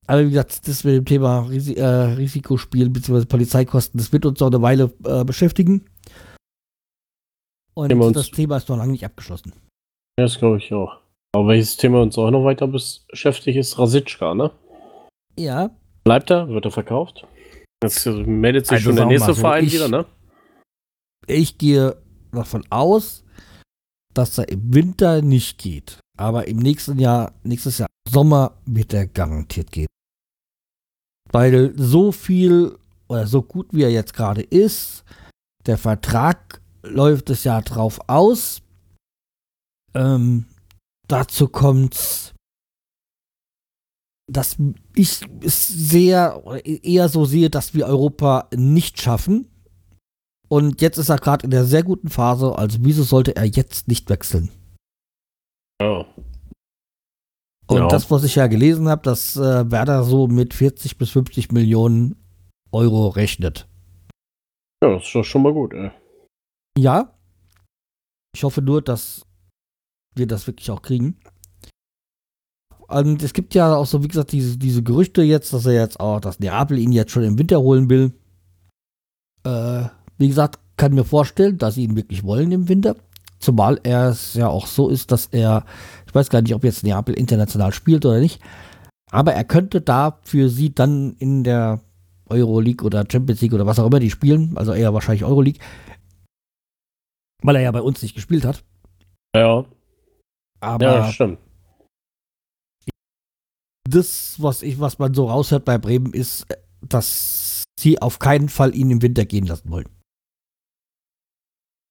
aber 0.05 0.25
wie 0.25 0.29
gesagt, 0.29 0.67
das 0.67 0.83
mit 0.83 0.95
dem 0.95 1.05
Thema 1.05 1.41
Risi 1.41 1.73
äh, 1.73 1.85
Risikospielen 1.85 2.93
bzw. 2.93 3.25
Polizeikosten, 3.25 3.97
das 3.97 4.13
wird 4.13 4.25
uns 4.25 4.39
noch 4.39 4.47
eine 4.47 4.61
Weile 4.61 4.93
äh, 5.03 5.25
beschäftigen. 5.25 5.85
Und 7.73 8.15
das 8.15 8.31
Thema 8.31 8.57
ist 8.57 8.69
noch 8.69 8.77
lange 8.77 8.93
nicht 8.93 9.05
abgeschlossen. 9.05 9.53
Ja, 10.17 10.25
das 10.25 10.39
glaube 10.39 10.57
ich 10.57 10.73
auch. 10.73 10.97
Aber 11.35 11.49
welches 11.49 11.77
Thema 11.77 12.01
uns 12.01 12.17
auch 12.17 12.31
noch 12.31 12.43
weiter 12.45 12.67
beschäftigt, 12.67 13.57
ist 13.57 13.77
Rasitschka, 13.77 14.33
ne? 14.33 14.51
Ja. 15.37 15.69
Bleibt 16.05 16.31
er? 16.31 16.47
Wird 16.47 16.65
er 16.65 16.71
verkauft? 16.71 17.27
Jetzt 17.83 18.05
meldet 18.05 18.65
sich 18.65 18.77
also 18.77 18.89
schon 18.89 18.95
der 18.95 19.05
nächste 19.05 19.33
so, 19.33 19.41
Verein 19.41 19.65
ich, 19.65 19.73
wieder, 19.73 19.87
ne? 19.87 20.05
Ich 21.27 21.57
gehe 21.57 22.01
davon 22.31 22.65
aus, 22.69 23.23
dass 24.13 24.37
er 24.37 24.49
im 24.49 24.73
Winter 24.73 25.21
nicht 25.21 25.59
geht. 25.59 25.99
Aber 26.17 26.47
im 26.47 26.57
nächsten 26.57 26.97
Jahr, 26.97 27.33
nächstes 27.43 27.77
Jahr 27.77 27.87
Sommer 28.09 28.57
wird 28.65 28.93
er 28.93 29.05
garantiert 29.05 29.71
gehen. 29.71 29.87
Weil 31.31 31.73
so 31.77 32.11
viel 32.11 32.77
oder 33.07 33.27
so 33.27 33.41
gut 33.43 33.67
wie 33.71 33.83
er 33.83 33.91
jetzt 33.91 34.13
gerade 34.13 34.41
ist, 34.41 35.03
der 35.65 35.77
Vertrag 35.77 36.61
läuft 36.83 37.29
es 37.29 37.43
ja 37.43 37.61
drauf 37.61 37.99
aus. 38.07 38.61
Ähm, 39.93 40.45
dazu 41.07 41.47
kommt, 41.47 42.33
dass 44.27 44.57
ich 44.95 45.21
es 45.41 45.67
sehr 45.67 46.43
eher 46.63 47.09
so 47.09 47.25
sehe, 47.25 47.49
dass 47.49 47.73
wir 47.73 47.85
Europa 47.87 48.49
nicht 48.55 49.01
schaffen. 49.01 49.47
Und 50.49 50.81
jetzt 50.81 50.97
ist 50.97 51.09
er 51.09 51.17
gerade 51.17 51.45
in 51.45 51.51
der 51.51 51.65
sehr 51.65 51.83
guten 51.83 52.09
Phase, 52.09 52.57
also 52.57 52.79
wieso 52.81 53.03
sollte 53.03 53.35
er 53.35 53.45
jetzt 53.45 53.87
nicht 53.87 54.09
wechseln? 54.09 54.49
Oh. 55.81 56.05
Und 57.67 57.79
ja. 57.79 57.87
das, 57.87 58.09
was 58.09 58.23
ich 58.23 58.35
ja 58.35 58.47
gelesen 58.47 58.87
habe, 58.87 59.01
dass 59.01 59.35
äh, 59.35 59.69
Werder 59.69 60.03
so 60.03 60.27
mit 60.27 60.53
40 60.53 60.97
bis 60.97 61.09
50 61.09 61.51
Millionen 61.51 62.15
Euro 62.71 63.09
rechnet. 63.09 63.67
Ja, 64.81 64.93
das 64.93 65.03
ist 65.03 65.15
doch 65.15 65.23
schon 65.23 65.41
mal 65.41 65.53
gut, 65.53 65.73
ey. 65.73 65.91
Ja. 66.77 67.13
Ich 68.33 68.43
hoffe 68.43 68.61
nur, 68.61 68.81
dass 68.81 69.25
wir 70.15 70.27
das 70.27 70.47
wirklich 70.47 70.71
auch 70.71 70.81
kriegen. 70.81 71.19
Und 72.87 73.21
es 73.21 73.33
gibt 73.33 73.53
ja 73.53 73.75
auch 73.75 73.85
so, 73.85 74.03
wie 74.03 74.07
gesagt, 74.07 74.31
diese, 74.31 74.57
diese 74.57 74.81
Gerüchte 74.81 75.21
jetzt, 75.21 75.51
dass 75.53 75.65
er 75.65 75.73
jetzt 75.73 75.99
auch, 75.99 76.21
dass 76.21 76.39
Neapel 76.39 76.77
ihn 76.77 76.93
jetzt 76.93 77.11
schon 77.11 77.23
im 77.23 77.37
Winter 77.37 77.59
holen 77.59 77.89
will. 77.89 78.13
Äh, 79.43 79.83
wie 80.17 80.27
gesagt, 80.27 80.59
kann 80.77 80.93
mir 80.93 81.03
vorstellen, 81.03 81.57
dass 81.57 81.75
sie 81.75 81.83
ihn 81.83 81.95
wirklich 81.95 82.23
wollen 82.23 82.51
im 82.51 82.69
Winter. 82.69 82.95
Zumal 83.39 83.79
er 83.83 84.09
es 84.09 84.33
ja 84.33 84.47
auch 84.47 84.67
so 84.67 84.89
ist, 84.89 85.11
dass 85.11 85.27
er, 85.27 85.65
ich 86.07 86.15
weiß 86.15 86.29
gar 86.29 86.41
nicht, 86.41 86.55
ob 86.55 86.63
jetzt 86.63 86.83
Neapel 86.83 87.15
international 87.15 87.73
spielt 87.73 88.05
oder 88.05 88.19
nicht, 88.19 88.41
aber 89.11 89.33
er 89.33 89.43
könnte 89.43 89.81
da 89.81 90.19
für 90.23 90.49
sie 90.49 90.73
dann 90.73 91.15
in 91.19 91.43
der 91.43 91.81
Euroleague 92.29 92.85
oder 92.85 93.05
Champions 93.09 93.41
League 93.41 93.53
oder 93.53 93.65
was 93.65 93.79
auch 93.79 93.85
immer 93.85 93.99
die 93.99 94.09
spielen, 94.09 94.53
also 94.55 94.73
eher 94.73 94.93
wahrscheinlich 94.93 95.23
Euroleague, 95.23 95.61
weil 97.43 97.55
er 97.57 97.61
ja 97.61 97.71
bei 97.71 97.81
uns 97.81 98.01
nicht 98.01 98.15
gespielt 98.15 98.45
hat. 98.45 98.63
Ja. 99.35 99.65
Aber 100.59 100.85
ja, 100.85 101.11
stimmt. 101.11 101.39
Das, 103.89 104.35
was 104.41 104.63
ich, 104.63 104.79
was 104.79 104.99
man 104.99 105.13
so 105.13 105.27
raushört 105.27 105.65
bei 105.65 105.77
Bremen, 105.77 106.13
ist, 106.13 106.45
dass 106.81 107.63
sie 107.79 108.01
auf 108.01 108.19
keinen 108.19 108.49
Fall 108.49 108.75
ihn 108.75 108.91
im 108.91 109.01
Winter 109.01 109.25
gehen 109.25 109.45
lassen 109.45 109.69
wollen. 109.69 109.89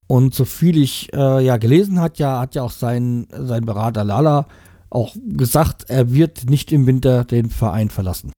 Und 0.09 0.35
so 0.35 0.45
viel 0.45 0.77
ich 0.77 1.13
äh, 1.13 1.45
ja 1.45 1.57
gelesen 1.57 2.01
hat, 2.01 2.19
ja, 2.19 2.41
hat 2.41 2.55
ja 2.55 2.63
auch 2.63 2.71
sein, 2.71 3.27
sein 3.31 3.65
Berater 3.65 4.05
Lala 4.05 4.47
auch 4.91 5.17
gesagt, 5.27 5.91
er 5.91 6.13
wird 6.13 6.49
nicht 6.49 6.71
im 6.73 6.87
Winter 6.87 7.25
den 7.25 7.51
Verein 7.51 7.91
verlassen. 7.91 8.33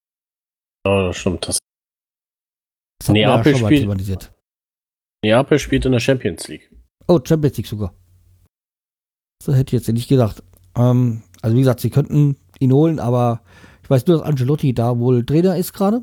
Ja, 0.87 1.09
das 1.09 1.17
stimmt. 1.17 1.47
Das 1.47 1.59
Das 3.01 3.11
Neapel 3.11 3.53
schon 3.55 3.63
mal 3.63 4.01
spielt-. 4.01 4.33
Neapel 5.25 5.59
spielt 5.59 5.85
in 5.85 5.93
der 5.93 6.01
Champions 6.01 6.49
League. 6.49 6.71
Oh, 7.07 7.21
Champions 7.23 7.57
League 7.57 7.67
sogar. 7.67 7.93
So 9.43 9.53
hätte 9.53 9.77
ich 9.77 9.83
jetzt 9.83 9.93
nicht 9.93 10.09
gedacht. 10.09 10.43
Ähm, 10.75 11.23
also 11.43 11.57
wie 11.57 11.61
gesagt, 11.61 11.81
sie 11.81 11.91
könnten 11.91 12.37
ihn 12.59 12.73
holen, 12.73 12.99
aber 13.01 13.41
ich 13.83 13.91
weiß 13.91 14.07
nur, 14.07 14.19
dass 14.19 14.27
Angelotti 14.27 14.75
da 14.75 14.99
wohl 14.99 15.25
Trainer 15.25 15.57
ist 15.57 15.73
gerade. 15.73 16.03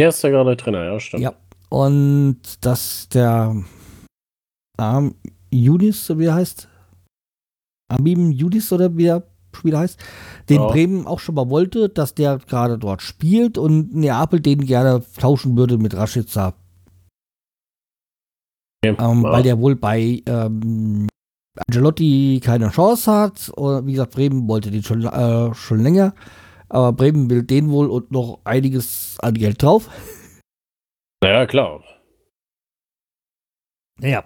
Der 0.00 0.08
ist 0.10 0.22
ja 0.22 0.30
gerade 0.30 0.56
Trainer, 0.56 0.84
ja, 0.84 1.00
stimmt. 1.00 1.22
Ja. 1.22 1.34
Und 1.70 2.64
dass 2.64 3.08
der 3.08 3.56
Arm 4.78 5.14
Judis, 5.50 6.06
so 6.06 6.18
wie 6.18 6.26
er 6.26 6.34
heißt, 6.34 6.68
Amim 7.90 8.30
Judis 8.30 8.72
oder 8.72 8.96
wie 8.96 9.04
der 9.04 9.22
Spieler 9.54 9.80
heißt, 9.80 9.98
den 10.48 10.60
Ja. 10.60 10.68
Bremen 10.68 11.06
auch 11.06 11.18
schon 11.20 11.34
mal 11.34 11.50
wollte, 11.50 11.88
dass 11.88 12.14
der 12.14 12.38
gerade 12.38 12.78
dort 12.78 13.02
spielt 13.02 13.58
und 13.58 13.94
Neapel 13.94 14.40
den 14.40 14.66
gerne 14.66 15.02
tauschen 15.18 15.56
würde 15.56 15.78
mit 15.78 15.94
Rashica, 15.94 16.54
Okay. 18.84 18.94
ähm, 19.00 19.22
ja. 19.24 19.32
weil 19.32 19.42
der 19.42 19.58
wohl 19.58 19.74
bei 19.74 20.22
ähm, 20.26 21.08
Angelotti 21.66 22.40
keine 22.42 22.70
Chance 22.70 23.10
hat. 23.10 23.50
Oder 23.56 23.84
wie 23.86 23.92
gesagt, 23.92 24.14
Bremen 24.14 24.48
wollte 24.48 24.70
den 24.70 24.82
schon, 24.82 25.04
äh, 25.04 25.54
schon 25.54 25.80
länger, 25.80 26.14
aber 26.68 26.92
Bremen 26.92 27.30
will 27.30 27.42
den 27.42 27.70
wohl 27.70 27.88
und 27.88 28.10
noch 28.12 28.40
einiges 28.44 29.18
an 29.20 29.34
Geld 29.34 29.62
drauf. 29.62 29.88
Naja, 31.20 31.46
klar. 31.46 31.82
Naja, 34.00 34.24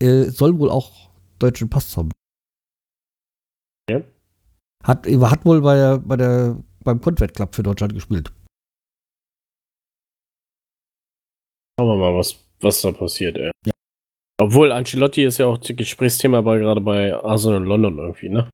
äh, 0.00 0.24
soll 0.24 0.58
wohl 0.58 0.70
auch 0.70 1.08
deutschen 1.38 1.70
Pass 1.70 1.96
haben. 1.96 2.10
Ja. 3.88 4.02
Hat, 4.82 5.06
hat 5.06 5.44
wohl 5.44 5.60
bei 5.60 5.76
der, 5.76 5.98
bei 5.98 6.16
der, 6.16 6.62
beim 6.82 7.00
Convert 7.00 7.34
Club 7.34 7.54
für 7.54 7.62
Deutschland 7.62 7.94
gespielt. 7.94 8.32
Schauen 11.78 11.88
wir 11.88 11.96
mal, 11.96 12.18
was, 12.18 12.42
was 12.60 12.80
da 12.80 12.90
passiert, 12.92 13.36
ey. 13.36 13.50
Ja. 13.64 13.72
Obwohl, 14.38 14.70
Ancelotti 14.72 15.24
ist 15.24 15.38
ja 15.38 15.46
auch 15.46 15.58
Gesprächsthema 15.60 16.42
bei, 16.42 16.58
gerade 16.58 16.80
bei 16.80 17.14
Arsenal 17.14 17.64
London 17.64 17.98
irgendwie, 17.98 18.28
ne? 18.28 18.50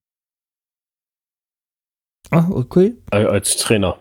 Ah, 2.31 2.49
okay. 2.51 2.97
Al- 3.11 3.27
Als 3.29 3.57
Trainer. 3.57 4.01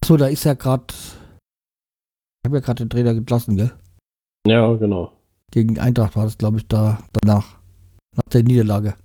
Achso, 0.00 0.16
da 0.16 0.26
ist 0.28 0.44
ja 0.44 0.54
gerade. 0.54 0.86
Ich 0.94 2.48
habe 2.48 2.56
ja 2.58 2.60
gerade 2.60 2.84
den 2.84 2.90
Trainer 2.90 3.10
entlassen, 3.10 3.56
gell? 3.56 3.76
Ja, 4.46 4.72
genau. 4.74 5.12
Gegen 5.50 5.78
Eintracht 5.78 6.16
war 6.16 6.24
das, 6.24 6.38
glaube 6.38 6.58
ich, 6.58 6.66
da 6.68 7.02
danach. 7.12 7.58
Nach 8.16 8.24
der 8.32 8.42
Niederlage. 8.44 8.96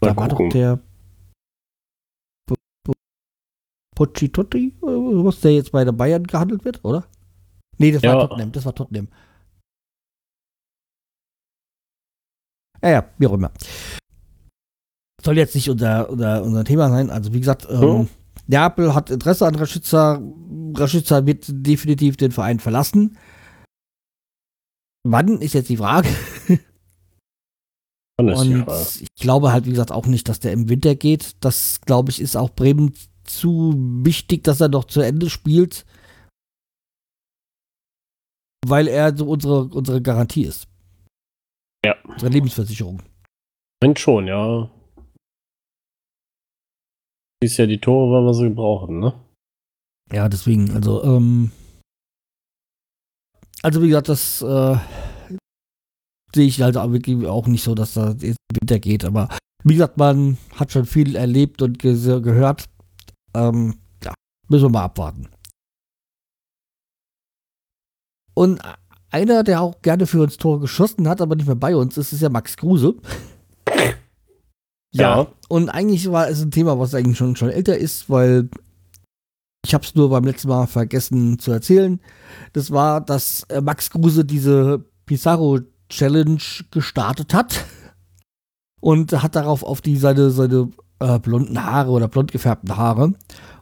Mal 0.00 0.08
da 0.10 0.16
war 0.16 0.28
gucken. 0.28 0.48
doch 0.50 0.52
der. 0.52 0.80
Pochitotti, 3.94 4.74
oder 4.80 5.24
was 5.24 5.40
der 5.40 5.52
jetzt 5.54 5.72
bei 5.72 5.84
der 5.84 5.92
Bayern 5.92 6.24
gehandelt 6.24 6.64
wird, 6.64 6.84
oder? 6.84 7.04
Nee, 7.78 7.92
das 7.92 8.02
war 8.02 8.14
Ja. 8.14 8.26
Tottenham, 8.26 8.52
das 8.52 8.64
war 8.64 8.74
Tottenham. 8.74 9.08
Ja, 12.82 12.90
ja, 12.90 13.10
wie 13.18 13.26
auch 13.26 13.32
immer. 13.34 13.50
Soll 15.22 15.38
jetzt 15.38 15.54
nicht 15.54 15.70
unser, 15.70 16.10
unser, 16.10 16.42
unser 16.42 16.64
Thema 16.64 16.88
sein. 16.88 17.10
Also, 17.10 17.32
wie 17.32 17.38
gesagt, 17.40 17.66
ähm, 17.70 17.80
Mhm. 17.80 18.08
Neapel 18.48 18.94
hat 18.94 19.10
Interesse 19.10 19.46
an 19.46 19.54
Rashica. 19.54 20.20
Rashica 20.74 21.24
wird 21.26 21.44
definitiv 21.48 22.16
den 22.16 22.32
Verein 22.32 22.58
verlassen. 22.58 23.16
Wann 25.04 25.40
ist 25.40 25.54
jetzt 25.54 25.68
die 25.68 25.76
Frage? 25.76 26.08
Und 28.18 28.66
ich 29.00 29.14
glaube 29.16 29.52
halt, 29.52 29.66
wie 29.66 29.70
gesagt, 29.70 29.92
auch 29.92 30.06
nicht, 30.06 30.28
dass 30.28 30.40
der 30.40 30.52
im 30.52 30.68
Winter 30.68 30.94
geht. 30.96 31.36
Das, 31.40 31.80
glaube 31.80 32.10
ich, 32.10 32.20
ist 32.20 32.36
auch 32.36 32.50
Bremen 32.50 32.94
zu 33.24 33.74
wichtig, 34.04 34.44
dass 34.44 34.60
er 34.60 34.68
noch 34.68 34.84
zu 34.84 35.00
Ende 35.00 35.30
spielt. 35.30 35.84
Weil 38.66 38.88
er 38.88 39.16
so 39.16 39.28
unsere, 39.28 39.64
unsere 39.64 40.00
Garantie 40.00 40.44
ist. 40.44 40.68
Ja. 41.84 41.96
Unsere 42.04 42.30
Lebensversicherung. 42.30 43.02
Wenn 43.80 43.96
schon, 43.96 44.28
ja. 44.28 44.70
Ist 47.42 47.56
ja 47.56 47.66
die 47.66 47.80
Tore, 47.80 48.12
weil 48.12 48.24
wir 48.24 48.34
sie 48.34 48.54
brauchen, 48.54 49.00
ne? 49.00 49.14
Ja, 50.12 50.28
deswegen, 50.28 50.70
also, 50.70 51.02
ähm, 51.02 51.50
also 53.62 53.82
wie 53.82 53.88
gesagt, 53.88 54.08
das 54.08 54.42
äh, 54.42 54.76
sehe 56.34 56.46
ich 56.46 56.60
halt 56.60 56.76
auch 56.76 56.92
wirklich 56.92 57.26
auch 57.26 57.46
nicht 57.46 57.62
so, 57.62 57.74
dass 57.74 57.94
da 57.94 58.10
jetzt 58.10 58.22
im 58.50 58.60
Winter 58.60 58.78
geht. 58.78 59.04
Aber 59.04 59.28
wie 59.64 59.74
gesagt, 59.74 59.96
man 59.96 60.38
hat 60.54 60.72
schon 60.72 60.86
viel 60.86 61.16
erlebt 61.16 61.62
und 61.62 61.78
ge 61.78 61.94
gehört. 62.20 62.64
Ähm, 63.34 63.78
ja, 64.04 64.14
müssen 64.48 64.64
wir 64.64 64.70
mal 64.70 64.84
abwarten. 64.84 65.28
Und 68.34 68.60
einer, 69.10 69.44
der 69.44 69.60
auch 69.60 69.80
gerne 69.82 70.06
für 70.06 70.22
uns 70.22 70.38
Tore 70.38 70.60
geschossen 70.60 71.08
hat, 71.08 71.20
aber 71.20 71.36
nicht 71.36 71.46
mehr 71.46 71.54
bei 71.54 71.76
uns 71.76 71.96
ist, 71.98 72.12
ist 72.12 72.22
ja 72.22 72.30
Max 72.30 72.56
Kruse. 72.56 72.96
Ja. 74.94 75.26
Und 75.48 75.68
eigentlich 75.70 76.10
war 76.10 76.28
es 76.28 76.42
ein 76.42 76.50
Thema, 76.50 76.78
was 76.78 76.94
eigentlich 76.94 77.16
schon, 77.16 77.36
schon 77.36 77.50
älter 77.50 77.76
ist, 77.76 78.10
weil 78.10 78.48
ich 79.64 79.74
habe 79.74 79.84
es 79.84 79.94
nur 79.94 80.10
beim 80.10 80.24
letzten 80.24 80.48
Mal 80.48 80.66
vergessen 80.66 81.38
zu 81.38 81.52
erzählen. 81.52 82.00
Das 82.52 82.70
war, 82.70 83.00
dass 83.00 83.44
äh, 83.44 83.60
Max 83.60 83.90
Kruse 83.90 84.24
diese 84.24 84.84
Pizarro 85.06 85.60
Challenge 85.88 86.42
gestartet 86.70 87.32
hat 87.34 87.64
und 88.80 89.12
hat 89.22 89.36
darauf 89.36 89.62
auf 89.62 89.80
die 89.80 89.96
seine, 89.96 90.30
seine 90.30 90.70
äh, 91.02 91.18
blonden 91.18 91.62
Haare 91.62 91.90
oder 91.90 92.08
blond 92.08 92.32
gefärbten 92.32 92.76
Haare 92.76 93.14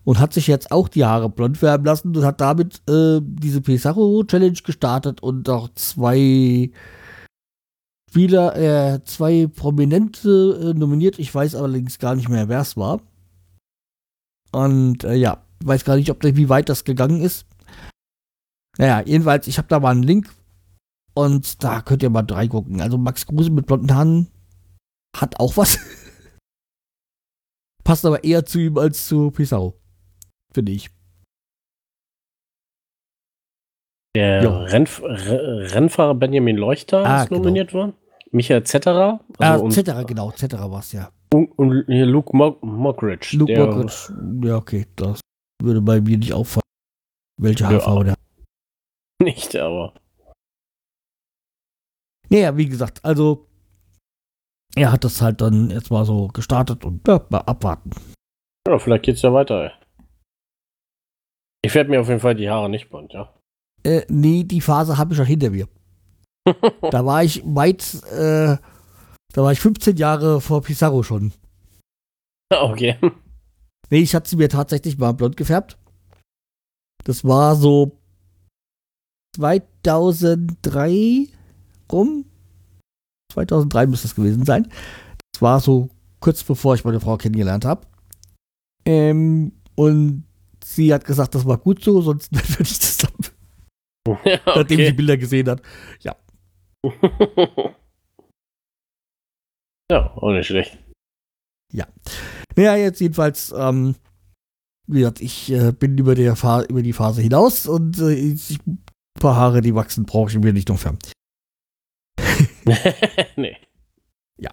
und 0.05 0.19
hat 0.19 0.33
sich 0.33 0.47
jetzt 0.47 0.71
auch 0.73 0.89
die 0.89 1.05
Haare 1.05 1.29
blond 1.29 1.59
färben 1.59 1.85
lassen 1.85 2.17
und 2.17 2.25
hat 2.25 2.41
damit 2.41 2.83
äh, 2.89 3.21
diese 3.23 3.61
Pizarro 3.61 4.25
Challenge 4.25 4.59
gestartet 4.65 5.23
und 5.23 5.49
auch 5.49 5.69
zwei 5.75 6.71
Spieler, 8.11 8.57
äh, 8.57 9.05
zwei 9.05 9.47
Prominente 9.47 10.73
äh, 10.75 10.79
nominiert. 10.79 11.19
Ich 11.19 11.35
weiß 11.35 11.55
allerdings 11.55 11.99
gar 11.99 12.17
nicht 12.17 12.29
mehr, 12.29 12.49
wer 12.49 12.61
es 12.61 12.77
war. 12.77 13.01
Und 14.53 15.05
äh, 15.05 15.15
ja, 15.15 15.45
weiß 15.63 15.85
gar 15.85 15.97
nicht, 15.97 16.11
ob 16.11 16.25
wie 16.25 16.49
weit 16.49 16.69
das 16.69 16.85
gegangen 16.85 17.21
ist. 17.21 17.47
Naja, 18.79 19.03
jedenfalls, 19.05 19.47
ich 19.47 19.59
habe 19.59 19.69
da 19.69 19.79
mal 19.79 19.91
einen 19.91 20.03
Link 20.03 20.29
und 21.15 21.63
da 21.63 21.83
könnt 21.83 22.03
ihr 22.03 22.11
mal 22.11 22.23
drei 22.23 22.49
gucken. 22.49 22.81
Also 22.81 22.99
Max 22.99 23.27
Kruse 23.27 23.51
mit 23.51 23.67
blonden 23.67 23.95
Haaren 23.95 24.29
hat 25.17 25.39
auch 25.39 25.57
was. 25.57 25.79
Passt 27.91 28.07
aber 28.07 28.23
eher 28.23 28.45
zu 28.47 28.61
ihm 28.61 28.79
als 28.79 29.09
zu 29.09 29.33
Pizarro. 29.33 29.75
Finde 30.55 30.71
ich. 30.71 30.89
Der. 34.15 34.45
Rennf 34.73 35.03
Re- 35.03 35.73
Rennfahrer 35.75 36.15
Benjamin 36.15 36.57
Leuchter 36.57 37.05
Ah, 37.05 37.23
ist 37.23 37.31
genau. 37.31 37.41
nominiert 37.41 37.75
worden. 37.75 37.95
Michael 38.31 38.63
Zetterer. 38.63 39.19
Ah, 39.39 39.53
Also 39.55 39.65
und, 39.65 39.73
Zetterer, 39.73 40.05
genau, 40.05 40.31
Zetterer 40.31 40.71
war 40.71 40.79
es 40.79 40.93
ja. 40.93 41.11
und, 41.35 41.47
und 41.59 41.85
hier 41.89 42.07
Luke 42.07 42.37
Mo 42.37 42.59
Mockridge. 42.63 43.37
Luke 43.37 43.57
Mockridge, 43.59 44.15
ja, 44.47 44.57
okay, 44.57 44.87
das 44.95 45.19
würde 45.61 45.81
bei 45.81 46.01
mir 46.01 46.17
nicht 46.17 46.33
auffallen. 46.33 46.63
Welche 47.41 47.65
Ja. 47.65 47.71
Haarfarbe 47.71 48.05
der 48.05 48.15
Nicht, 49.23 49.57
aber. 49.57 49.95
Naja, 52.29 52.57
wie 52.57 52.67
gesagt, 52.69 53.05
also 53.05 53.49
er 54.77 54.93
hat 54.93 55.05
das 55.05 55.21
halt 55.21 55.41
dann 55.41 55.71
jetzt 55.71 55.91
mal 55.91 56.05
so 56.05 56.29
gestartet 56.29 56.85
und 56.85 57.07
ja, 57.07 57.25
mal 57.29 57.41
abwarten. 57.41 57.91
Ja, 58.67 58.79
vielleicht 58.79 59.05
geht's 59.05 59.23
ja 59.23 59.33
weiter, 59.33 59.65
ey. 59.65 59.71
Ich 61.63 61.75
werde 61.75 61.91
mir 61.91 62.01
auf 62.01 62.09
jeden 62.09 62.21
Fall 62.21 62.35
die 62.35 62.49
Haare 62.49 62.71
nicht 62.71 62.89
blond, 62.89 63.13
ja. 63.13 63.33
Äh, 63.83 64.03
nee, 64.09 64.45
die 64.45 64.61
Phase 64.61 64.97
habe 64.99 65.13
ich 65.13 65.17
schon 65.17 65.27
hinter 65.27 65.51
mir. 65.51 65.69
Da 66.91 67.05
war 67.05 67.23
ich 67.23 67.43
weit, 67.45 68.03
äh, 68.13 68.57
da 69.33 69.43
war 69.43 69.53
ich 69.53 69.61
15 69.61 69.97
Jahre 69.97 70.41
vor 70.41 70.63
Pizarro 70.63 71.03
schon. 71.03 71.33
okay. 72.51 72.97
Nee, 73.91 74.01
ich 74.01 74.15
hatte 74.15 74.31
sie 74.31 74.37
mir 74.37 74.49
tatsächlich 74.49 74.97
mal 74.99 75.13
blond 75.13 75.37
gefärbt. 75.37 75.77
Das 77.05 77.25
war 77.25 77.57
so 77.57 77.99
2003 79.37 81.29
rum. 81.93 82.30
2003 83.31 83.87
müsste 83.87 84.09
es 84.09 84.15
gewesen 84.15 84.45
sein. 84.45 84.69
Das 85.33 85.43
war 85.43 85.61
so 85.61 85.89
kurz 86.21 86.45
bevor 86.45 86.75
ich 86.75 86.85
meine 86.85 87.01
Frau 87.01 87.17
kennengelernt 87.17 87.65
habe. 87.65 87.87
Ähm, 88.85 89.53
und 89.75 90.25
sie 90.65 90.93
hat 90.93 91.05
gesagt, 91.05 91.35
das 91.35 91.47
war 91.47 91.59
gut 91.59 91.83
so, 91.83 92.01
sonst 92.01 92.33
würde 92.33 92.63
ich 92.63 92.79
das 92.79 92.99
dann, 92.99 93.13
ja, 94.25 94.39
nachdem 94.47 94.79
sie 94.79 94.85
okay. 94.85 94.93
Bilder 94.93 95.17
gesehen 95.17 95.49
hat. 95.49 95.63
ja, 96.01 96.17
auch 99.93 100.33
nicht 100.33 100.47
schlecht. 100.47 100.79
Naja, 102.57 102.77
jetzt 102.77 103.01
jedenfalls, 103.01 103.55
ähm, 103.57 103.95
wie 104.87 104.99
gesagt, 104.99 105.21
ich 105.21 105.51
äh, 105.51 105.73
bin 105.73 105.97
über, 105.97 106.15
der 106.15 106.37
Fa 106.37 106.63
über 106.65 106.83
die 106.83 106.93
Phase 106.93 107.23
hinaus 107.23 107.67
und 107.67 107.99
äh, 107.99 108.13
ich, 108.13 108.59
ein 108.67 108.83
paar 109.19 109.37
Haare, 109.37 109.61
die 109.61 109.75
wachsen, 109.75 110.05
brauche 110.05 110.31
ich 110.31 110.39
mir 110.39 110.53
nicht 110.53 110.69
noch 110.69 110.79
fern. 110.79 110.99
nee. 113.37 113.57
Ja. 114.39 114.51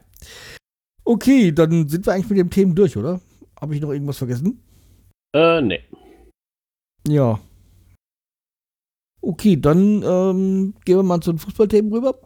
Okay, 1.03 1.51
dann 1.51 1.87
sind 1.87 2.05
wir 2.05 2.13
eigentlich 2.13 2.29
mit 2.29 2.39
dem 2.39 2.49
Themen 2.49 2.75
durch, 2.75 2.97
oder? 2.97 3.21
Habe 3.59 3.75
ich 3.75 3.81
noch 3.81 3.91
irgendwas 3.91 4.17
vergessen? 4.17 4.61
Äh, 5.35 5.61
nee. 5.61 5.81
Ja. 7.07 7.39
Okay, 9.21 9.59
dann 9.59 10.03
ähm, 10.03 10.73
gehen 10.85 10.97
wir 10.97 11.03
mal 11.03 11.21
zu 11.21 11.31
den 11.31 11.39
Fußballthemen 11.39 11.91
rüber. 11.91 12.19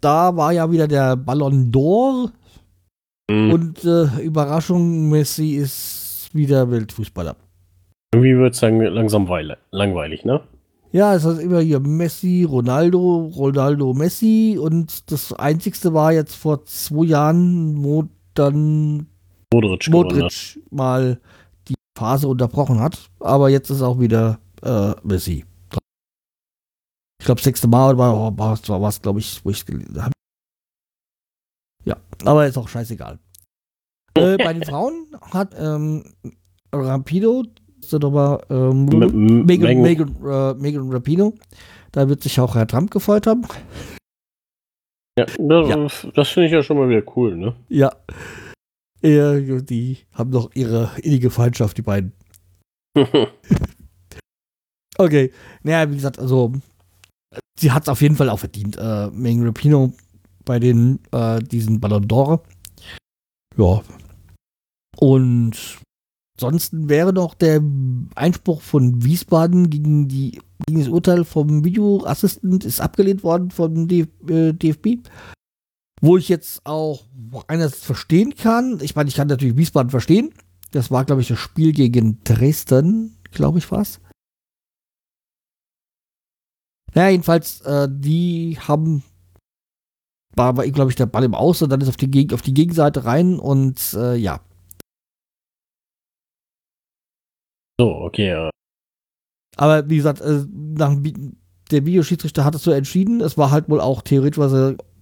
Da 0.00 0.36
war 0.36 0.52
ja 0.52 0.70
wieder 0.70 0.88
der 0.88 1.16
Ballon 1.16 1.70
d'Or 1.72 2.32
Mhm. 3.30 3.52
und 3.52 3.84
äh, 3.84 4.22
Überraschung, 4.22 5.10
Messi 5.10 5.50
ist 5.56 6.30
wieder 6.32 6.70
Weltfußballer. 6.70 7.36
Irgendwie 8.14 8.36
wird 8.38 8.54
es 8.54 8.62
langsam 8.62 9.28
weile, 9.28 9.58
langweilig, 9.70 10.24
ne? 10.24 10.40
Ja, 10.90 11.14
es 11.14 11.24
ist 11.24 11.38
immer 11.40 11.60
hier 11.60 11.80
Messi, 11.80 12.44
Ronaldo, 12.44 13.30
Ronaldo, 13.36 13.92
Messi 13.92 14.58
und 14.60 15.10
das 15.10 15.32
einzigste 15.34 15.92
war 15.92 16.12
jetzt 16.12 16.34
vor 16.34 16.64
zwei 16.64 17.04
Jahren, 17.04 17.84
wo 17.84 18.08
dann 18.34 19.06
Modric. 19.52 19.88
Modric 19.88 20.58
mal 20.70 21.20
die 21.68 21.74
Phase 21.96 22.28
unterbrochen 22.28 22.80
hat. 22.80 23.10
Aber 23.20 23.50
jetzt 23.50 23.70
ist 23.70 23.82
auch 23.82 24.00
wieder 24.00 24.38
äh, 24.62 24.94
Messi. 25.02 25.44
Ich 27.20 27.24
glaube, 27.24 27.38
das 27.40 27.44
sechste 27.44 27.68
Mal 27.68 27.98
war 27.98 28.36
war 28.38 28.54
es, 28.54 28.68
war 28.68 28.88
es 28.88 29.02
glaube 29.02 29.18
ich, 29.18 29.44
wo 29.44 29.50
ich 29.50 29.66
gelesen 29.66 30.02
habe. 30.02 30.12
Ja, 31.84 31.96
aber 32.24 32.46
ist 32.46 32.56
auch 32.56 32.68
scheißegal. 32.68 33.18
äh, 34.14 34.36
bei 34.36 34.52
den 34.52 34.64
Frauen 34.64 35.06
hat 35.20 35.54
ähm, 35.58 36.04
Rapido, 36.72 37.44
doch 37.90 38.10
mal 38.10 38.42
ähm, 38.50 38.86
Megan, 39.46 39.84
äh, 39.84 40.54
Megan 40.54 40.92
Rapino. 40.92 41.34
Da 41.92 42.08
wird 42.08 42.22
sich 42.22 42.38
auch 42.40 42.54
Herr 42.54 42.66
Trump 42.66 42.90
gefreut 42.90 43.26
haben. 43.26 43.46
Ja, 45.18 45.26
das, 45.76 46.06
das 46.14 46.28
finde 46.28 46.46
ich 46.46 46.52
ja 46.52 46.62
schon 46.62 46.76
mal 46.76 46.88
wieder 46.88 47.02
cool, 47.16 47.36
ne? 47.36 47.54
Ja. 47.68 47.90
Äh, 49.02 49.62
die 49.62 49.98
haben 50.12 50.30
doch 50.30 50.50
ihre 50.54 50.90
innige 51.02 51.30
Feindschaft, 51.30 51.78
die 51.78 51.82
beiden. 51.82 52.12
Okay. 54.98 55.32
Naja, 55.62 55.88
wie 55.90 55.94
gesagt, 55.94 56.18
also 56.18 56.52
sie 57.58 57.70
hat 57.70 57.84
es 57.84 57.88
auf 57.88 58.02
jeden 58.02 58.16
Fall 58.16 58.28
auch 58.28 58.40
verdient. 58.40 58.76
Äh, 58.76 59.10
Megan 59.12 59.46
Rapino 59.46 59.92
bei 60.44 60.58
den 60.58 60.98
äh, 61.12 61.38
diesen 61.38 61.80
Ballon 61.80 62.06
d'Or. 62.08 62.40
Ja. 63.56 63.80
Und 64.96 65.78
ansonsten 66.38 66.88
wäre 66.88 67.12
noch 67.12 67.34
der 67.34 67.62
Einspruch 68.14 68.62
von 68.62 69.04
Wiesbaden 69.04 69.70
gegen 69.70 70.08
die 70.08 70.40
gegen 70.66 70.80
das 70.80 70.88
Urteil 70.88 71.24
vom 71.24 71.64
Videoassistent 71.64 72.64
ist 72.64 72.80
abgelehnt 72.80 73.22
worden 73.22 73.50
vom 73.50 73.88
DF 73.88 74.08
äh, 74.28 74.52
DFB. 74.52 75.08
Wo 76.00 76.16
ich 76.16 76.28
jetzt 76.28 76.64
auch 76.64 77.04
einerseits 77.48 77.84
verstehen 77.84 78.34
kann. 78.34 78.78
Ich 78.82 78.94
meine, 78.94 79.08
ich 79.08 79.16
kann 79.16 79.28
natürlich 79.28 79.56
Wiesbaden 79.56 79.90
verstehen. 79.90 80.32
Das 80.70 80.90
war, 80.90 81.04
glaube 81.04 81.22
ich, 81.22 81.28
das 81.28 81.38
Spiel 81.38 81.72
gegen 81.72 82.22
Dresden, 82.24 83.18
glaube 83.32 83.58
ich, 83.58 83.70
war 83.70 83.80
es. 83.80 84.00
Naja, 86.94 87.10
jedenfalls, 87.10 87.60
äh, 87.62 87.88
die 87.90 88.58
haben, 88.60 89.02
war, 90.34 90.56
war 90.56 90.66
glaube 90.68 90.90
ich, 90.90 90.96
der 90.96 91.06
Ball 91.06 91.24
im 91.24 91.34
Aus 91.34 91.62
und 91.62 91.70
dann 91.70 91.80
ist 91.80 91.88
auf 91.88 91.96
die, 91.96 92.32
auf 92.32 92.42
die 92.42 92.54
Gegenseite 92.54 93.04
rein 93.04 93.38
und 93.38 93.94
äh, 93.94 94.16
ja. 94.16 94.40
So, 97.78 97.94
okay. 98.02 98.50
Aber 99.56 99.88
wie 99.88 99.96
gesagt, 99.96 100.20
äh, 100.20 100.44
nach, 100.50 100.96
der 101.70 101.86
Videoschiedsrichter 101.86 102.44
hat 102.44 102.54
es 102.54 102.62
so 102.62 102.70
entschieden. 102.70 103.20
Es 103.20 103.38
war 103.38 103.50
halt 103.50 103.68
wohl 103.68 103.80
auch 103.80 104.02
theoretisch 104.02 104.38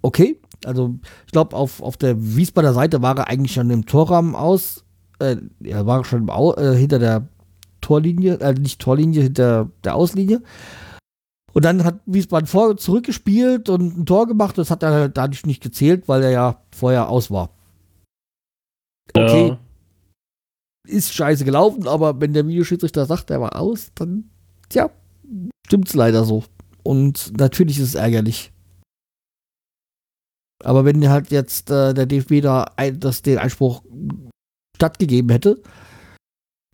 okay. 0.02 0.40
Also, 0.64 0.98
ich 1.26 1.32
glaube, 1.32 1.54
auf, 1.54 1.82
auf 1.82 1.96
der 1.96 2.16
Wiesbadener 2.18 2.74
Seite 2.74 3.02
war 3.02 3.16
er 3.16 3.28
eigentlich 3.28 3.52
schon 3.52 3.70
im 3.70 3.86
Torrahmen 3.86 4.34
aus. 4.34 4.84
Äh, 5.18 5.36
er 5.62 5.86
war 5.86 6.04
schon 6.04 6.28
Au 6.30 6.54
äh, 6.54 6.76
hinter 6.76 6.98
der 6.98 7.28
Torlinie, 7.80 8.38
äh, 8.40 8.54
nicht 8.54 8.80
Torlinie, 8.80 9.22
hinter 9.22 9.70
der 9.84 9.94
Auslinie. 9.94 10.42
Und 11.52 11.64
dann 11.64 11.84
hat 11.84 12.00
Wiesbaden 12.04 12.46
vor 12.46 12.76
zurückgespielt 12.76 13.68
und 13.70 13.98
ein 13.98 14.06
Tor 14.06 14.26
gemacht. 14.26 14.58
Das 14.58 14.70
hat 14.70 14.82
er 14.82 15.08
dadurch 15.08 15.46
nicht 15.46 15.62
gezählt, 15.62 16.08
weil 16.08 16.22
er 16.22 16.30
ja 16.30 16.60
vorher 16.70 17.08
aus 17.08 17.30
war. 17.30 17.50
Okay, 19.14 19.48
Ja, 19.48 19.58
ist 20.86 21.14
scheiße 21.14 21.44
gelaufen, 21.44 21.86
aber 21.86 22.20
wenn 22.20 22.32
der 22.32 22.46
Videoschiedsrichter 22.46 23.06
sagt, 23.06 23.30
er 23.30 23.40
war 23.40 23.60
aus, 23.60 23.92
dann, 23.94 24.30
tja, 24.68 24.90
stimmt's 25.66 25.94
leider 25.94 26.24
so. 26.24 26.44
Und 26.82 27.32
natürlich 27.38 27.78
ist 27.78 27.88
es 27.88 27.94
ärgerlich. 27.94 28.52
Aber 30.64 30.84
wenn 30.84 31.08
halt 31.08 31.30
jetzt 31.30 31.70
äh, 31.70 31.92
der 31.92 32.06
DFB 32.06 32.40
da 32.40 32.70
ein, 32.76 32.98
das, 32.98 33.22
den 33.22 33.38
Einspruch 33.38 33.82
stattgegeben 34.76 35.30
hätte, 35.30 35.62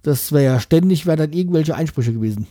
das 0.03 0.33
wäre 0.33 0.45
ja 0.45 0.61
ständig, 0.61 1.07
wären 1.07 1.19
dann 1.19 1.33
irgendwelche 1.33 1.75
Einsprüche 1.75 2.13
gewesen. 2.13 2.47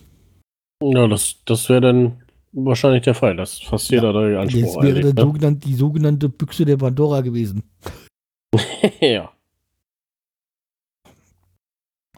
ja 0.81 1.07
das, 1.07 1.37
das 1.45 1.69
wäre 1.69 1.81
dann 1.81 2.21
wahrscheinlich 2.51 3.03
der 3.03 3.15
Fall, 3.15 3.35
dass 3.35 3.59
fast 3.59 3.91
jeder 3.91 4.13
da 4.13 4.21
den 4.21 4.31
Jetzt 4.31 4.55
Anspruch 4.55 4.83
wäre 4.83 4.97
einlegt, 4.97 5.19
dann 5.19 5.53
ne? 5.53 5.59
die 5.59 5.75
sogenannte 5.75 6.29
Büchse 6.29 6.65
der 6.65 6.77
Pandora 6.77 7.21
gewesen. 7.21 7.63
ja. 8.99 9.31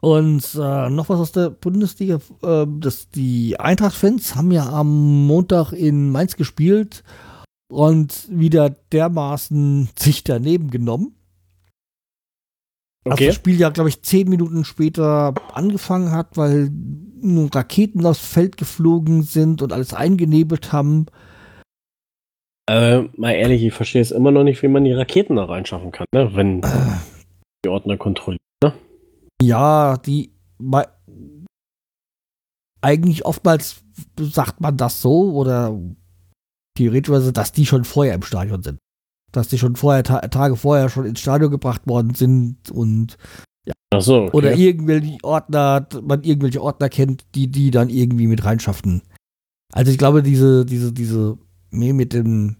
Und 0.04 0.56
äh, 0.56 0.90
noch 0.90 1.08
was 1.08 1.22
aus 1.22 1.32
der 1.32 1.50
Bundesliga. 1.50 2.20
Äh, 2.44 2.66
das, 2.68 3.08
die 3.10 3.58
Eintracht-Fans 3.58 4.36
haben 4.36 4.52
ja 4.52 4.68
am 4.68 5.28
Montag 5.28 5.72
in 5.72 6.10
Mainz 6.10 6.36
gespielt 6.36 7.06
und 7.72 8.28
wieder 8.30 8.70
dermaßen 8.70 9.88
sich 9.98 10.26
daneben 10.26 10.72
genommen. 10.72 11.16
Okay. 13.06 13.28
das 13.28 13.36
Spiel 13.36 13.58
ja, 13.58 13.70
glaube 13.70 13.88
ich, 13.88 14.02
zehn 14.02 14.28
Minuten 14.28 14.66
später 14.66 15.36
angefangen 15.54 16.12
hat, 16.12 16.36
weil 16.36 16.70
nun 16.70 17.48
Raketen 17.48 18.06
aufs 18.06 18.28
Feld 18.28 18.58
geflogen 18.58 19.24
sind 19.24 19.62
und 19.62 19.72
alles 19.72 19.94
eingenebelt 19.94 20.74
haben. 20.74 21.06
Äh, 22.70 23.04
mal 23.16 23.32
ehrlich, 23.32 23.64
ich 23.64 23.74
verstehe 23.74 24.02
es 24.02 24.12
immer 24.12 24.32
noch 24.32 24.44
nicht, 24.44 24.62
wie 24.64 24.68
man 24.68 24.84
die 24.84 24.92
Raketen 24.92 25.38
da 25.38 25.46
reinschaffen 25.46 25.94
kann, 25.94 26.08
ne? 26.14 26.36
Wenn 26.36 26.60
die 27.64 27.70
Ordner 27.70 27.96
kontrollieren. 27.96 28.40
Ja, 29.48 29.98
die 29.98 30.34
eigentlich 32.82 33.26
oftmals 33.26 33.84
sagt 34.20 34.62
man 34.62 34.78
das 34.78 35.02
so 35.02 35.34
oder 35.34 35.80
theoretisch, 36.78 37.32
dass 37.32 37.52
die 37.52 37.66
schon 37.66 37.86
vorher 37.86 38.16
im 38.16 38.24
Stadion 38.24 38.62
sind. 38.62 38.80
Dass 39.32 39.48
die 39.48 39.58
schon 39.58 39.76
vorher, 39.76 40.04
ta 40.04 40.20
Tage 40.20 40.56
vorher 40.56 40.90
schon 40.90 41.06
ins 41.06 41.20
Stadion 41.20 41.50
gebracht 41.50 41.88
worden 41.88 42.14
sind 42.14 42.70
und 42.70 43.18
Ach 43.94 44.02
so, 44.02 44.24
okay. 44.24 44.38
oder 44.38 44.56
irgendwelche 44.56 45.18
Ordner, 45.24 45.88
man 46.02 46.24
irgendwelche 46.24 46.62
Ordner 46.62 46.90
kennt, 46.90 47.26
die 47.36 47.48
die 47.48 47.72
dann 47.72 47.90
irgendwie 47.90 48.28
mit 48.28 48.44
reinschaffen. 48.44 49.04
Also 49.72 49.92
ich 49.92 49.98
glaube, 49.98 50.22
diese, 50.22 50.66
diese, 50.66 50.92
diese, 50.92 51.38
nee, 51.72 51.94
mit 51.94 52.14
den 52.14 52.58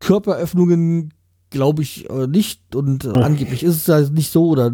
Körperöffnungen 0.00 1.13
glaube 1.54 1.82
ich 1.82 2.10
äh, 2.10 2.26
nicht 2.26 2.76
und 2.76 3.04
äh, 3.06 3.18
angeblich 3.18 3.62
ist 3.62 3.76
es 3.76 3.88
halt 3.88 4.12
nicht 4.12 4.30
so 4.30 4.48
oder 4.48 4.70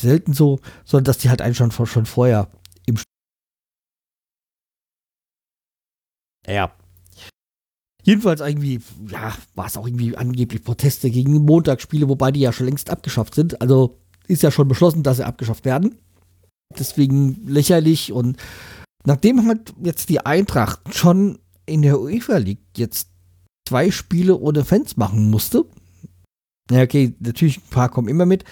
selten 0.00 0.32
so, 0.32 0.60
sondern 0.84 1.04
dass 1.04 1.18
die 1.18 1.28
halt 1.28 1.42
einen 1.42 1.54
schon, 1.54 1.70
schon 1.70 2.06
vorher 2.06 2.48
im 2.86 2.96
St- 2.96 3.04
Ja. 6.46 6.72
Jedenfalls 8.04 8.40
irgendwie, 8.40 8.80
ja, 9.08 9.34
war 9.54 9.66
es 9.66 9.76
auch 9.76 9.86
irgendwie 9.86 10.16
angeblich 10.16 10.62
Proteste 10.64 11.10
gegen 11.10 11.32
Montagsspiele, 11.44 12.08
wobei 12.08 12.32
die 12.32 12.40
ja 12.40 12.52
schon 12.52 12.66
längst 12.66 12.88
abgeschafft 12.88 13.34
sind. 13.34 13.60
Also 13.60 13.98
ist 14.28 14.42
ja 14.42 14.50
schon 14.50 14.68
beschlossen, 14.68 15.02
dass 15.02 15.18
sie 15.18 15.26
abgeschafft 15.26 15.64
werden. 15.66 15.98
Deswegen 16.78 17.46
lächerlich 17.46 18.12
und 18.12 18.38
nachdem 19.04 19.46
halt 19.46 19.74
jetzt 19.82 20.08
die 20.08 20.24
Eintracht 20.24 20.94
schon 20.94 21.38
in 21.66 21.82
der 21.82 22.00
UEFA 22.00 22.38
League 22.38 22.62
jetzt 22.76 23.10
zwei 23.68 23.90
Spiele 23.90 24.36
ohne 24.38 24.64
Fans 24.64 24.96
machen 24.96 25.30
musste. 25.30 25.64
Ja, 26.70 26.82
okay, 26.82 27.14
natürlich, 27.20 27.58
ein 27.58 27.70
paar 27.70 27.90
kommen 27.90 28.08
immer 28.08 28.26
mit. 28.26 28.44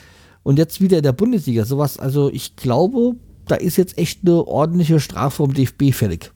Und 0.43 0.59
jetzt 0.59 0.81
wieder 0.81 0.99
in 0.99 1.03
der 1.03 1.13
Bundesliga, 1.13 1.65
sowas, 1.65 1.99
also 1.99 2.31
ich 2.31 2.55
glaube, 2.57 3.17
da 3.47 3.57
ist 3.57 3.77
jetzt 3.77 3.99
echt 3.99 4.21
eine 4.23 4.47
ordentliche 4.47 5.01
Strafe 5.01 5.37
vom 5.37 5.55
DFB 5.55 5.93
fällig. 5.93 6.33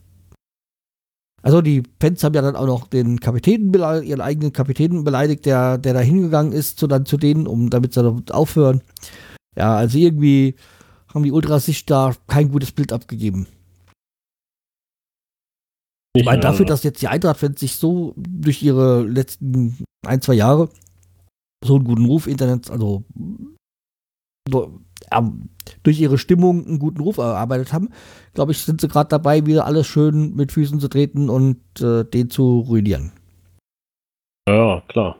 Also 1.43 1.63
die 1.63 1.83
Fans 2.01 2.25
haben 2.25 2.35
ja 2.35 2.43
dann 2.43 2.57
auch 2.57 2.67
noch 2.67 2.87
den 2.87 3.21
Kapitän, 3.21 3.73
ihren 3.73 4.21
eigenen 4.21 4.53
Kapitän 4.53 5.05
beleidigt, 5.05 5.47
der, 5.47 5.79
der 5.79 5.95
da 5.95 6.01
hingegangen 6.01 6.53
ist, 6.53 6.79
zu, 6.79 6.87
dann 6.87 7.07
zu 7.07 7.17
denen, 7.17 7.47
um 7.47 7.71
damit 7.71 7.95
sie 7.95 8.03
damit 8.03 8.33
aufhören. 8.33 8.83
Ja, 9.57 9.77
also 9.77 9.99
irgendwie 9.99 10.55
haben 11.13 11.23
die 11.23 11.33
Ultras 11.33 11.67
sich 11.67 11.87
da 11.87 12.15
kein 12.27 12.51
gutes 12.51 12.73
Bild 12.73 12.93
abgegeben. 12.93 13.47
Nicht, 16.17 16.27
Weil 16.27 16.41
dafür, 16.41 16.67
äh, 16.67 16.69
dass 16.69 16.83
jetzt 16.83 17.03
die 17.03 17.09
Eintracht-Fans 17.09 17.61
sich 17.61 17.77
so 17.77 18.15
durch 18.17 18.63
ihre 18.63 19.03
letzten 19.03 19.85
ein, 20.05 20.21
zwei 20.21 20.35
Jahre 20.35 20.69
so 21.65 21.77
einen 21.77 21.85
guten 21.85 22.07
Ruf, 22.07 22.27
Internet, 22.27 22.71
also 22.71 23.05
so, 24.49 24.81
ähm, 25.13 25.51
durch 25.83 26.01
ihre 26.01 26.19
Stimmung 26.19 26.67
einen 26.67 26.79
guten 26.79 27.01
Ruf 27.01 27.19
erarbeitet 27.19 27.73
haben, 27.73 27.91
glaube 28.35 28.53
ich, 28.53 28.59
sind 28.59 28.81
sie 28.81 28.89
gerade 28.89 29.09
dabei, 29.09 29.47
wieder 29.47 29.67
alles 29.67 29.87
schön 29.87 30.35
mit 30.35 30.53
Füßen 30.53 30.81
zu 30.81 30.89
treten 30.89 31.29
und 31.29 31.61
äh, 31.81 32.05
den 32.05 32.31
zu 32.31 32.61
ruinieren. 32.61 33.13
Ja, 34.49 34.83
klar. 34.89 35.17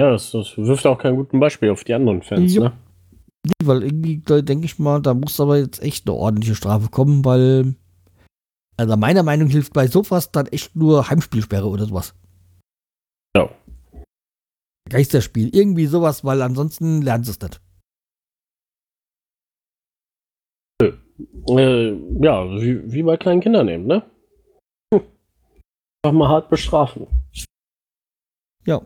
Ja, 0.00 0.12
das, 0.12 0.30
das 0.30 0.56
wirft 0.56 0.86
auch 0.86 0.98
kein 0.98 1.16
gutes 1.16 1.38
Beispiel 1.38 1.70
auf 1.70 1.84
die 1.84 1.94
anderen 1.94 2.22
Fans, 2.22 2.54
ja. 2.54 2.62
ne? 2.62 2.72
Nee, 3.44 3.66
weil 3.66 3.82
irgendwie 3.82 4.22
denke 4.42 4.66
ich 4.66 4.78
mal, 4.78 5.02
da 5.02 5.14
muss 5.14 5.40
aber 5.40 5.58
jetzt 5.58 5.82
echt 5.82 6.08
eine 6.08 6.16
ordentliche 6.16 6.54
Strafe 6.54 6.88
kommen, 6.90 7.24
weil 7.24 7.74
also 8.76 8.96
meiner 8.96 9.22
Meinung 9.22 9.48
nach 9.48 9.52
hilft 9.52 9.72
bei 9.72 9.86
sowas 9.86 10.30
dann 10.32 10.46
echt 10.46 10.74
nur 10.76 11.08
Heimspielsperre 11.08 11.68
oder 11.68 11.86
sowas. 11.86 12.14
Ja. 13.36 13.50
Geisterspiel, 14.88 15.54
irgendwie 15.54 15.86
sowas, 15.86 16.24
weil 16.24 16.42
ansonsten 16.42 17.02
lernen 17.02 17.24
sie 17.24 17.30
es 17.30 17.40
nicht. 17.40 17.60
Äh, 21.48 21.92
ja, 22.20 22.44
wie, 22.60 22.92
wie 22.92 23.02
bei 23.02 23.16
kleinen 23.16 23.40
Kindern 23.40 23.68
eben, 23.68 23.86
ne? 23.86 24.02
Hm. 24.92 25.02
Einfach 26.02 26.18
mal 26.18 26.28
hart 26.28 26.50
bestrafen. 26.50 27.06
Ja. 28.66 28.82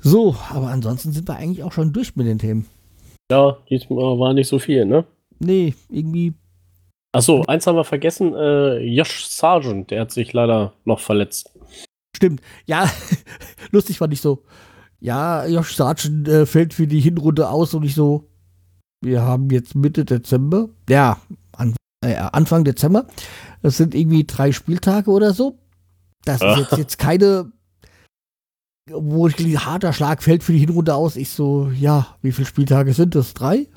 So, 0.00 0.34
aber 0.50 0.68
ansonsten 0.68 1.12
sind 1.12 1.28
wir 1.28 1.36
eigentlich 1.36 1.62
auch 1.62 1.72
schon 1.72 1.92
durch 1.92 2.16
mit 2.16 2.26
den 2.26 2.38
Themen. 2.38 2.68
Ja, 3.30 3.56
diesmal 3.70 4.18
war 4.18 4.34
nicht 4.34 4.48
so 4.48 4.58
viel, 4.58 4.84
ne? 4.84 5.06
Nee, 5.38 5.74
irgendwie. 5.88 6.34
Achso, 7.12 7.44
eins 7.46 7.66
haben 7.66 7.76
wir 7.76 7.84
vergessen, 7.84 8.34
äh, 8.34 8.78
Josh 8.78 9.26
Sargent, 9.26 9.90
der 9.90 10.02
hat 10.02 10.10
sich 10.10 10.32
leider 10.32 10.72
noch 10.84 11.00
verletzt. 11.00 11.52
Stimmt, 12.16 12.40
ja, 12.64 12.90
lustig 13.70 13.98
fand 13.98 14.14
ich 14.14 14.20
so. 14.22 14.44
Ja, 14.98 15.46
Josh 15.46 15.76
Sargent 15.76 16.26
äh, 16.26 16.46
fällt 16.46 16.72
für 16.72 16.86
die 16.86 17.00
Hinrunde 17.00 17.48
aus 17.48 17.74
und 17.74 17.82
ich 17.82 17.94
so, 17.94 18.30
wir 19.02 19.22
haben 19.22 19.50
jetzt 19.50 19.74
Mitte 19.74 20.04
Dezember, 20.06 20.70
ja, 20.88 21.18
an, 21.52 21.74
äh, 22.02 22.14
Anfang 22.14 22.64
Dezember. 22.64 23.06
Das 23.60 23.76
sind 23.76 23.94
irgendwie 23.94 24.24
drei 24.24 24.52
Spieltage 24.52 25.10
oder 25.10 25.34
so. 25.34 25.58
Das 26.24 26.40
ist 26.40 26.56
jetzt, 26.56 26.72
jetzt 26.78 26.98
keine, 26.98 27.52
wo 28.90 29.28
ich 29.28 29.36
harter 29.58 29.92
Schlag 29.92 30.22
fällt 30.22 30.42
für 30.42 30.52
die 30.52 30.60
Hinrunde 30.60 30.94
aus. 30.94 31.16
Ich 31.16 31.30
so, 31.30 31.70
ja, 31.70 32.16
wie 32.22 32.32
viele 32.32 32.46
Spieltage 32.46 32.94
sind 32.94 33.14
das? 33.14 33.34
Drei? 33.34 33.66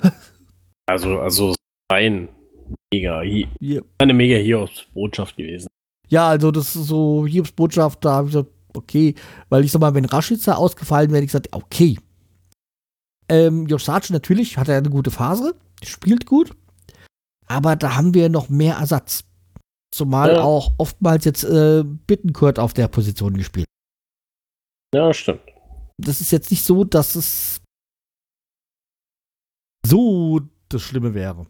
Also, 0.88 1.18
also 1.18 1.52
ein 1.88 2.28
mega, 2.92 3.22
yeah. 3.22 3.82
eine 3.98 4.14
mega 4.14 4.36
Hiobs-Botschaft 4.36 5.36
gewesen. 5.36 5.68
Ja, 6.08 6.28
also 6.28 6.50
das 6.50 6.76
ist 6.76 6.86
so 6.86 7.26
Hiobs-Botschaft, 7.26 8.04
da 8.04 8.14
habe 8.14 8.28
ich 8.28 8.34
gesagt, 8.34 8.50
okay, 8.74 9.14
weil 9.48 9.64
ich 9.64 9.72
sag 9.72 9.80
mal, 9.80 9.94
wenn 9.94 10.04
Raschitzer 10.04 10.58
ausgefallen 10.58 11.10
wäre, 11.10 11.22
ich 11.22 11.28
gesagt, 11.28 11.48
okay. 11.52 11.98
Ähm, 13.28 13.66
Josh 13.66 13.84
Sargent 13.84 14.10
natürlich 14.10 14.56
hat 14.56 14.68
er 14.68 14.78
eine 14.78 14.90
gute 14.90 15.10
Phase, 15.10 15.56
spielt 15.82 16.26
gut, 16.26 16.52
aber 17.46 17.74
da 17.76 17.96
haben 17.96 18.14
wir 18.14 18.28
noch 18.28 18.48
mehr 18.48 18.76
Ersatz. 18.76 19.24
Zumal 19.92 20.34
ja. 20.34 20.42
auch 20.42 20.74
oftmals 20.78 21.24
jetzt 21.24 21.44
äh, 21.44 21.82
Bittenkurt 21.84 22.58
auf 22.58 22.74
der 22.74 22.88
Position 22.88 23.34
gespielt. 23.34 23.66
Ja, 24.94 25.12
stimmt. 25.12 25.40
Das 25.98 26.20
ist 26.20 26.30
jetzt 26.30 26.50
nicht 26.50 26.62
so, 26.62 26.84
dass 26.84 27.14
es 27.14 27.60
so 29.84 30.40
das 30.68 30.82
Schlimme 30.82 31.14
wäre. 31.14 31.46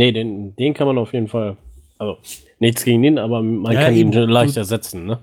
Nee, 0.00 0.12
den, 0.12 0.56
den 0.56 0.72
kann 0.72 0.86
man 0.86 0.96
auf 0.96 1.12
jeden 1.12 1.28
Fall. 1.28 1.58
Also, 1.98 2.16
nichts 2.58 2.84
gegen 2.84 3.02
den, 3.02 3.18
aber 3.18 3.42
man 3.42 3.74
ja, 3.74 3.82
kann 3.82 3.94
ihn 3.94 4.10
leicht 4.10 4.56
ersetzen, 4.56 5.04
ne? 5.04 5.20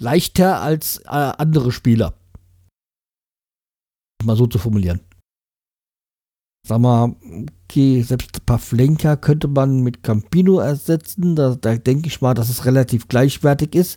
Leichter 0.00 0.60
als 0.60 0.98
äh, 1.04 1.10
andere 1.10 1.70
Spieler. 1.70 2.14
Mal 4.24 4.34
so 4.34 4.48
zu 4.48 4.58
formulieren. 4.58 4.98
Sag 6.66 6.80
mal, 6.80 7.14
okay, 7.68 8.02
selbst 8.02 8.44
Pavlenka 8.44 9.14
könnte 9.14 9.46
man 9.46 9.84
mit 9.84 10.02
Campino 10.02 10.58
ersetzen. 10.58 11.36
Da, 11.36 11.54
da 11.54 11.76
denke 11.76 12.08
ich 12.08 12.20
mal, 12.20 12.34
dass 12.34 12.48
es 12.48 12.64
relativ 12.64 13.06
gleichwertig 13.06 13.76
ist. 13.76 13.96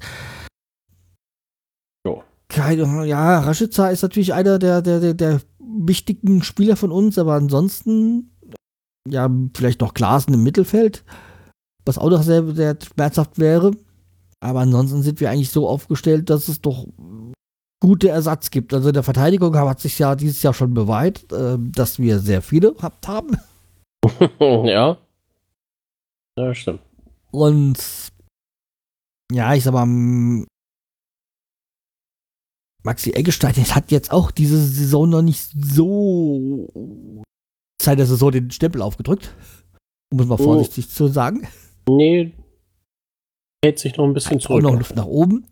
Jo. 2.05 2.21
Keine, 2.49 3.03
ja, 3.07 3.39
Rashica 3.39 3.89
ist 3.89 4.03
natürlich 4.03 4.35
einer 4.35 4.59
der, 4.59 4.83
der, 4.83 4.99
der, 4.99 5.15
der 5.15 5.41
wichtigen 5.57 6.43
Spieler 6.43 6.75
von 6.75 6.91
uns, 6.91 7.17
aber 7.17 7.33
ansonsten, 7.33 8.36
ja, 9.09 9.29
vielleicht 9.55 9.81
noch 9.81 9.93
Glasen 9.93 10.33
im 10.33 10.43
Mittelfeld, 10.43 11.03
was 11.85 11.97
auch 11.97 12.09
noch 12.09 12.23
sehr, 12.23 12.45
sehr 12.53 12.77
schmerzhaft 12.81 13.39
wäre. 13.39 13.71
Aber 14.39 14.61
ansonsten 14.61 15.01
sind 15.01 15.19
wir 15.19 15.29
eigentlich 15.29 15.51
so 15.51 15.67
aufgestellt, 15.67 16.29
dass 16.29 16.47
es 16.47 16.61
doch 16.61 16.85
gute 17.79 18.09
Ersatz 18.09 18.51
gibt. 18.51 18.73
Also 18.73 18.89
in 18.89 18.93
der 18.93 19.03
Verteidigung 19.03 19.55
hat 19.55 19.79
sich 19.79 19.97
ja 19.99 20.15
dieses 20.15 20.41
Jahr 20.43 20.53
schon 20.53 20.73
bewahrt, 20.73 21.31
äh, 21.31 21.57
dass 21.59 21.99
wir 21.99 22.19
sehr 22.19 22.41
viele 22.41 22.73
gehabt 22.73 23.07
haben. 23.07 23.37
ja. 24.39 24.97
Ja, 26.37 26.53
stimmt. 26.53 26.81
Und 27.31 27.77
ja, 29.31 29.53
ich 29.53 29.63
sag 29.63 29.73
mal, 29.73 30.45
Maxi 32.83 33.11
Eggestein 33.11 33.53
hat 33.55 33.91
jetzt 33.91 34.11
auch 34.11 34.31
diese 34.31 34.57
Saison 34.65 35.09
noch 35.09 35.21
nicht 35.21 35.51
so 35.53 37.23
Zeit 37.87 37.99
der 37.99 38.05
Saison 38.05 38.31
den 38.31 38.51
Stempel 38.51 38.81
aufgedrückt. 38.81 39.33
Um 40.11 40.19
es 40.19 40.27
mal 40.27 40.35
oh. 40.35 40.43
vorsichtig 40.43 40.87
oh. 40.89 40.93
zu 40.93 41.07
sagen. 41.07 41.47
Nee. 41.87 42.33
Hält 43.63 43.79
sich 43.79 43.95
noch 43.95 44.05
ein 44.05 44.13
bisschen 44.13 44.41
zurück. 44.41 44.57
Auch 44.57 44.71
noch 44.71 44.77
Luft 44.77 44.95
nach 44.95 45.05
oben. 45.05 45.47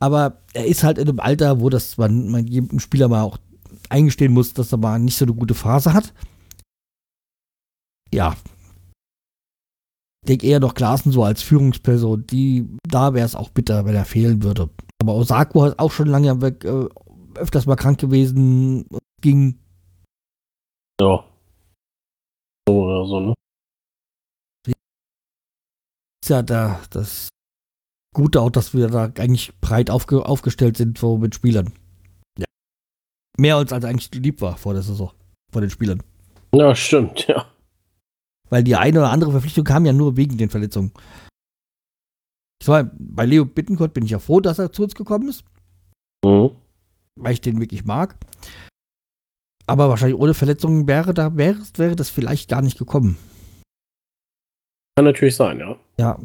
Aber 0.00 0.42
er 0.54 0.66
ist 0.66 0.82
halt 0.82 0.98
in 0.98 1.08
einem 1.08 1.20
Alter, 1.20 1.60
wo 1.60 1.68
das 1.68 1.96
man, 1.98 2.28
man 2.28 2.48
jedem 2.48 2.80
Spieler 2.80 3.06
mal 3.06 3.22
auch 3.22 3.38
eingestehen 3.88 4.32
muss, 4.32 4.54
dass 4.54 4.72
er 4.72 4.78
mal 4.78 4.98
nicht 4.98 5.16
so 5.16 5.24
eine 5.24 5.34
gute 5.34 5.54
Phase 5.54 5.94
hat. 5.94 6.12
Ja. 8.12 8.34
Ich 10.24 10.28
denke 10.28 10.46
eher 10.48 10.58
noch 10.58 10.74
Klaassen 10.74 11.12
so 11.12 11.22
als 11.22 11.42
Führungsperson. 11.42 12.26
Die, 12.26 12.66
da 12.82 13.14
wäre 13.14 13.26
es 13.26 13.36
auch 13.36 13.50
bitter, 13.50 13.84
wenn 13.84 13.94
er 13.94 14.04
fehlen 14.04 14.42
würde. 14.42 14.68
Aber 15.00 15.14
Osako 15.14 15.66
ist 15.66 15.78
auch 15.78 15.92
schon 15.92 16.08
lange 16.08 16.40
weg, 16.42 16.64
äh, 16.64 16.88
öfters 17.36 17.66
mal 17.66 17.76
krank 17.76 18.00
gewesen, 18.00 18.86
ging. 19.20 19.60
Ja. 21.00 21.24
Oder 22.68 23.06
so, 23.06 23.20
ne? 23.20 23.34
Ist 26.22 26.28
ja 26.28 26.42
da 26.42 26.80
das 26.90 27.28
Gute 28.14 28.40
auch, 28.40 28.50
dass 28.50 28.74
wir 28.74 28.88
da 28.88 29.12
eigentlich 29.18 29.58
breit 29.60 29.90
aufge 29.90 30.24
aufgestellt 30.24 30.76
sind 30.76 30.98
so 30.98 31.18
mit 31.18 31.34
Spielern. 31.34 31.72
Ja. 32.38 32.44
Mehr 33.38 33.56
als, 33.56 33.72
als 33.72 33.84
eigentlich 33.84 34.14
lieb 34.14 34.40
war 34.40 34.56
vor 34.56 34.74
der 34.74 34.82
Saison, 34.82 35.12
vor 35.50 35.60
den 35.60 35.70
Spielern. 35.70 36.02
Ja, 36.54 36.74
stimmt, 36.74 37.26
ja. 37.26 37.46
Weil 38.50 38.62
die 38.62 38.76
eine 38.76 38.98
oder 38.98 39.10
andere 39.10 39.30
Verpflichtung 39.32 39.64
kam 39.64 39.86
ja 39.86 39.94
nur 39.94 40.16
wegen 40.16 40.36
den 40.36 40.50
Verletzungen. 40.50 40.92
Ich 42.60 42.66
sag 42.66 42.92
bei 42.96 43.24
Leo 43.24 43.44
Bittenkurt 43.44 43.94
bin 43.94 44.04
ich 44.04 44.10
ja 44.10 44.18
froh, 44.18 44.40
dass 44.40 44.58
er 44.58 44.70
zu 44.70 44.84
uns 44.84 44.94
gekommen 44.94 45.28
ist. 45.28 45.44
Mhm. 46.24 46.50
Weil 47.16 47.32
ich 47.32 47.40
den 47.40 47.58
wirklich 47.58 47.84
mag. 47.84 48.16
Aber 49.72 49.88
wahrscheinlich 49.88 50.20
ohne 50.20 50.34
Verletzungen 50.34 50.86
wäre, 50.86 51.14
da 51.14 51.34
wäre, 51.34 51.56
wäre 51.76 51.96
das 51.96 52.10
vielleicht 52.10 52.50
gar 52.50 52.60
nicht 52.60 52.76
gekommen. 52.76 53.16
Kann 54.94 55.06
natürlich 55.06 55.34
sein, 55.34 55.60
ja. 55.60 55.76
Ja. 55.96 56.18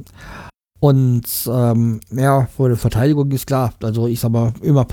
Und 0.82 1.50
ähm, 1.50 2.02
ja, 2.12 2.48
vor 2.48 2.68
der 2.68 2.76
Verteidigung 2.76 3.32
ist 3.32 3.48
klar. 3.48 3.74
Also 3.82 4.06
ich 4.08 4.20
sag 4.20 4.34
mal, 4.34 4.52
immer 4.62 4.86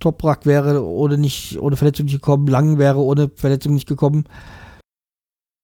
Toprak 0.00 0.44
wäre 0.44 0.84
ohne 0.84 1.18
nicht, 1.18 1.60
ohne 1.60 1.76
Verletzung 1.76 2.06
nicht 2.06 2.16
gekommen, 2.16 2.48
Lang 2.48 2.78
wäre 2.78 2.98
ohne 2.98 3.30
Verletzung 3.36 3.74
nicht 3.74 3.86
gekommen. 3.86 4.24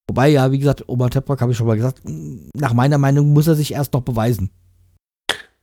Wobei, 0.09 0.29
ja, 0.29 0.53
wie 0.53 0.61
gesagt, 0.61 0.89
Omar 0.89 1.11
Toprak 1.11 1.41
habe 1.41 1.51
ich 1.51 1.59
schon 1.59 1.67
mal 1.67 1.75
gesagt, 1.75 2.03
nach 2.05 2.75
meiner 2.75 2.99
Meinung 2.99 3.33
muss 3.33 3.49
er 3.49 3.57
sich 3.57 3.73
erst 3.73 3.93
noch 3.93 4.03
beweisen. 4.03 4.51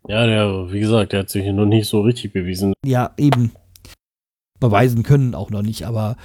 Ja, 0.06 0.26
der, 0.26 0.70
wie 0.70 0.82
gesagt, 0.82 1.14
der 1.14 1.22
hat 1.22 1.30
sich 1.30 1.50
noch 1.54 1.66
nicht 1.66 1.88
so 1.88 2.02
richtig 2.02 2.34
bewiesen. 2.34 2.74
Ja, 2.86 3.14
eben. 3.16 3.54
Beweisen 4.60 5.04
können 5.04 5.36
auch 5.36 5.50
noch 5.50 5.62
nicht, 5.62 5.86
aber 5.86 6.16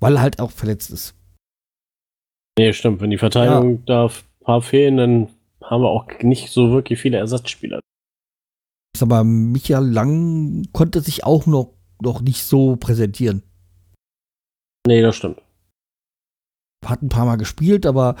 weil 0.00 0.16
er 0.16 0.22
halt 0.22 0.40
auch 0.40 0.50
verletzt 0.50 0.90
ist. 0.90 1.14
Nee, 2.58 2.72
stimmt. 2.72 3.00
Wenn 3.00 3.10
die 3.10 3.18
Verteidigung 3.18 3.78
ja. 3.78 3.82
da 3.86 4.06
ein 4.06 4.44
paar 4.44 4.62
fehlen, 4.62 4.96
dann 4.96 5.28
haben 5.62 5.82
wir 5.82 5.90
auch 5.90 6.06
nicht 6.22 6.50
so 6.50 6.70
wirklich 6.70 7.00
viele 7.00 7.18
Ersatzspieler. 7.18 7.80
Aber 9.00 9.22
Michael 9.22 9.86
Lang 9.86 10.66
konnte 10.72 11.00
sich 11.00 11.24
auch 11.24 11.46
noch, 11.46 11.74
noch 12.02 12.20
nicht 12.20 12.42
so 12.42 12.76
präsentieren. 12.76 13.42
Nee, 14.86 15.02
das 15.02 15.16
stimmt. 15.16 15.40
Hat 16.84 17.02
ein 17.02 17.08
paar 17.08 17.26
Mal 17.26 17.36
gespielt, 17.36 17.86
aber 17.86 18.16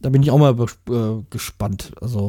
da 0.00 0.10
bin 0.10 0.22
ich 0.22 0.30
auch 0.30 0.38
mal 0.38 0.54
äh, 0.90 1.22
gespannt. 1.30 1.92
Also, 2.00 2.28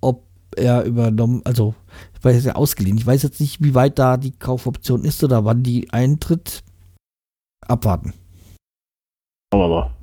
ob 0.00 0.29
er 0.56 0.84
übernommen, 0.84 1.42
also, 1.44 1.74
ich 2.14 2.24
weiß 2.24 2.44
ja 2.44 2.54
ausgeliehen. 2.54 2.98
Ich 2.98 3.06
weiß 3.06 3.22
jetzt 3.22 3.40
nicht, 3.40 3.62
wie 3.62 3.74
weit 3.74 3.98
da 3.98 4.16
die 4.16 4.32
Kaufoption 4.32 5.04
ist 5.04 5.22
oder 5.24 5.44
wann 5.44 5.62
die 5.62 5.92
eintritt. 5.92 6.62
Abwarten. 7.66 8.14
Wir 9.52 9.68
mal. 9.68 9.94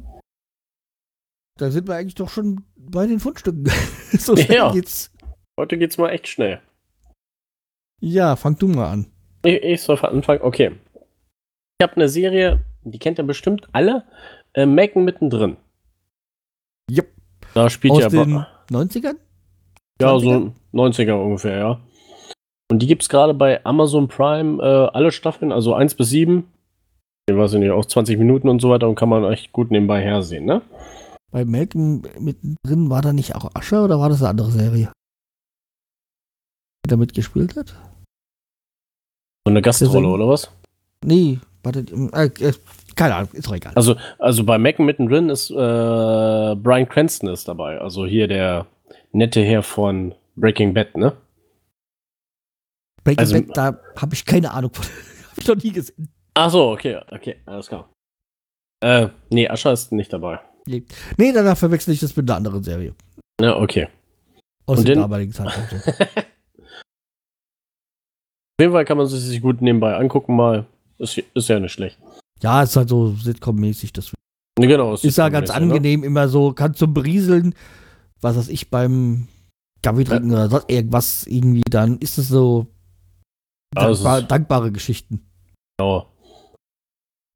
Da 1.58 1.72
sind 1.72 1.88
wir 1.88 1.96
eigentlich 1.96 2.16
doch 2.16 2.30
schon 2.30 2.64
bei 2.76 3.08
den 3.08 3.20
Fundstücken. 3.20 3.66
so 4.12 4.36
ja. 4.36 4.72
geht's. 4.72 5.12
Heute 5.60 5.78
geht's 5.78 5.98
mal 5.98 6.10
echt 6.10 6.28
schnell. 6.28 6.62
Ja, 8.00 8.36
fang 8.36 8.58
du 8.58 8.68
mal 8.68 8.92
an. 8.92 9.08
Ich, 9.44 9.64
ich 9.64 9.82
soll 9.82 10.00
anfangen. 10.00 10.42
Okay. 10.42 10.76
Ich 11.80 11.84
habe 11.84 11.96
eine 11.96 12.10
Serie, 12.10 12.64
die 12.84 13.00
kennt 13.00 13.20
ihr 13.20 13.24
bestimmt 13.24 13.68
alle. 13.72 14.04
Äh, 14.54 14.66
Macken 14.66 15.04
mittendrin. 15.04 15.58
Yep. 16.92 17.12
Da 17.54 17.70
spielt 17.70 17.94
Aus 17.94 18.02
ja 18.02 18.10
den 18.10 18.46
90ern? 18.70 19.18
Ja, 20.02 20.14
20er? 20.14 20.22
so 20.22 20.54
90er 20.74 21.14
ungefähr, 21.14 21.58
ja. 21.58 21.80
Und 22.70 22.80
die 22.80 22.88
gibt 22.88 23.02
es 23.04 23.10
gerade 23.10 23.34
bei 23.34 23.64
Amazon 23.66 24.08
Prime, 24.08 24.62
äh, 24.62 24.96
alle 24.96 25.12
Staffeln, 25.12 25.52
also 25.52 25.74
1 25.74 25.96
bis 25.96 26.10
7. 26.10 26.46
Ich 27.30 27.36
weiß 27.36 27.54
ich 27.54 27.60
nicht, 27.60 27.72
auch 27.72 27.86
20 27.86 28.18
Minuten 28.18 28.50
und 28.50 28.62
so 28.62 28.70
weiter 28.70 28.88
und 28.88 28.96
kann 28.96 29.10
man 29.10 29.24
echt 29.32 29.52
gut 29.52 29.72
nebenbei 29.72 30.02
hersehen, 30.02 30.46
ne? 30.46 30.62
Bei 31.32 31.44
Malcolm 31.44 32.04
mittendrin 32.20 32.90
war 32.90 33.02
da 33.02 33.12
nicht 33.12 33.36
auch 33.36 33.52
Ascher 33.54 33.84
oder 33.84 34.00
war 34.00 34.10
das 34.10 34.22
eine 34.22 34.30
andere 34.30 34.52
Serie? 34.52 34.92
Die 36.86 36.90
da 36.90 36.96
mitgespielt 36.96 37.56
hat? 37.58 37.70
So 39.46 39.52
eine 39.52 39.62
Gastrolle 39.62 40.08
oder 40.08 40.28
was? 40.28 40.52
Nee, 41.04 41.40
warte, 41.64 41.80
äh, 41.80 42.26
äh, 42.26 42.54
keine 42.96 43.16
Ahnung, 43.16 43.30
ist 43.34 43.48
doch 43.48 43.56
egal. 43.56 43.74
Also, 43.76 43.96
also 44.20 44.44
bei 44.44 44.58
Macken 44.58 44.86
mittendrin 44.86 45.30
ist 45.30 45.52
äh, 45.52 45.54
Brian 45.54 46.88
Cranston 46.88 47.30
ist 47.30 47.48
dabei. 47.48 47.80
Also 47.80 48.06
hier 48.06 48.28
der 48.28 48.66
nette 49.12 49.42
Herr 49.44 49.64
von 49.64 50.16
Breaking 50.36 50.74
Bad, 50.74 50.96
ne? 50.98 51.16
Breaking 53.04 53.20
also- 53.20 53.42
Bad, 53.42 53.58
da 53.58 53.80
habe 54.02 54.14
ich 54.14 54.26
keine 54.26 54.52
Ahnung 54.52 54.74
von. 54.74 54.86
hab 55.32 55.38
ich 55.38 55.48
noch 55.48 55.56
nie 55.56 55.72
gesehen. 55.72 56.10
Ach 56.34 56.50
so, 56.52 56.72
okay, 56.72 57.00
okay, 57.12 57.38
alles 57.46 57.68
klar. 57.68 57.90
Äh, 58.84 59.10
nee, 59.32 59.48
Ascher 59.48 59.74
ist 59.74 59.92
nicht 59.92 60.14
dabei. 60.14 60.40
Nee, 60.68 60.84
danach 61.34 61.58
verwechsel 61.58 61.94
ich 61.94 62.00
das 62.02 62.16
mit 62.16 62.30
einer 62.30 62.38
anderen 62.38 62.62
Serie. 62.62 62.94
Ja, 63.42 63.56
okay. 63.58 63.88
Aus 64.66 64.80
Und 64.80 64.88
dem 64.88 65.00
damaligen 65.00 65.32
Zeitpunkt. 65.32 65.74
Auf 68.60 68.62
jeden 68.62 68.74
Fall 68.74 68.86
kann 68.86 68.98
man 68.98 69.06
sich 69.08 69.42
gut 69.42 69.62
nebenbei 69.62 69.96
angucken 69.96 70.36
mal. 70.36 70.66
Ist, 70.98 71.18
ist 71.18 71.48
ja 71.48 71.60
nicht 71.60 71.72
schlecht. 71.72 72.00
ja, 72.42 72.64
ist 72.64 72.76
halt 72.76 72.90
so 72.90 73.14
Sitcom-mäßig. 73.14 73.94
Das 73.94 74.14
Nee, 74.60 74.66
Genau. 74.68 74.96
ist 74.96 75.04
ja 75.18 75.30
ganz 75.30 75.50
ne? 75.50 75.56
angenehm, 75.56 76.04
immer 76.04 76.28
so, 76.28 76.52
kann 76.54 76.74
zum 76.74 76.92
Berieseln, 76.94 77.54
was 78.22 78.38
weiß 78.38 78.50
ich, 78.50 78.70
beim 78.70 79.28
Kaffee 79.82 80.04
trinken 80.04 80.32
oder 80.32 80.50
sonst 80.50 80.70
irgendwas 80.70 81.28
irgendwie, 81.28 81.64
dann 81.70 81.98
ist 82.00 82.18
es 82.18 82.28
so 82.30 82.68
es 83.76 83.84
dankbar, 83.84 84.20
ist- 84.20 84.32
dankbare 84.32 84.72
Geschichten. 84.72 85.30
Genau. 85.78 86.12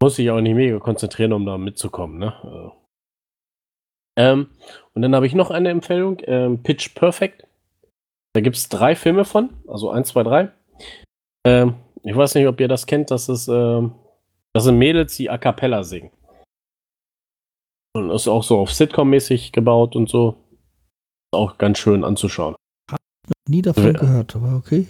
Muss 0.01 0.15
sich 0.15 0.31
auch 0.31 0.41
nicht 0.41 0.55
mega 0.55 0.79
konzentrieren, 0.79 1.33
um 1.33 1.45
da 1.45 1.57
mitzukommen, 1.57 2.17
ne? 2.17 2.33
Äh. 2.43 4.23
Ähm, 4.23 4.49
und 4.93 5.03
dann 5.03 5.15
habe 5.15 5.27
ich 5.27 5.35
noch 5.35 5.51
eine 5.51 5.69
Empfehlung, 5.69 6.17
ähm, 6.23 6.63
Pitch 6.63 6.95
Perfect. 6.95 7.47
Da 8.33 8.41
gibt 8.41 8.55
es 8.55 8.67
drei 8.69 8.95
Filme 8.95 9.25
von, 9.25 9.51
also 9.67 9.91
eins, 9.91 10.09
zwei, 10.09 10.23
drei. 10.23 10.51
Ähm, 11.45 11.75
ich 12.03 12.15
weiß 12.15 12.35
nicht, 12.35 12.47
ob 12.47 12.59
ihr 12.59 12.67
das 12.67 12.87
kennt, 12.87 13.11
das 13.11 13.29
ist, 13.29 13.47
ähm, 13.47 13.93
das 14.53 14.63
sind 14.63 14.77
Mädels, 14.77 15.15
die 15.17 15.29
A 15.29 15.37
Cappella 15.37 15.83
singen. 15.83 16.11
Und 17.93 18.09
ist 18.09 18.27
auch 18.27 18.43
so 18.43 18.59
auf 18.59 18.71
Sitcom-mäßig 18.71 19.51
gebaut 19.51 19.95
und 19.95 20.09
so. 20.09 20.35
Auch 21.33 21.57
ganz 21.57 21.79
schön 21.79 22.03
anzuschauen. 22.03 22.55
Nie 23.47 23.61
davon 23.61 23.85
Ja. 23.85 23.91
gehört, 23.93 24.35
aber 24.35 24.55
okay. 24.55 24.87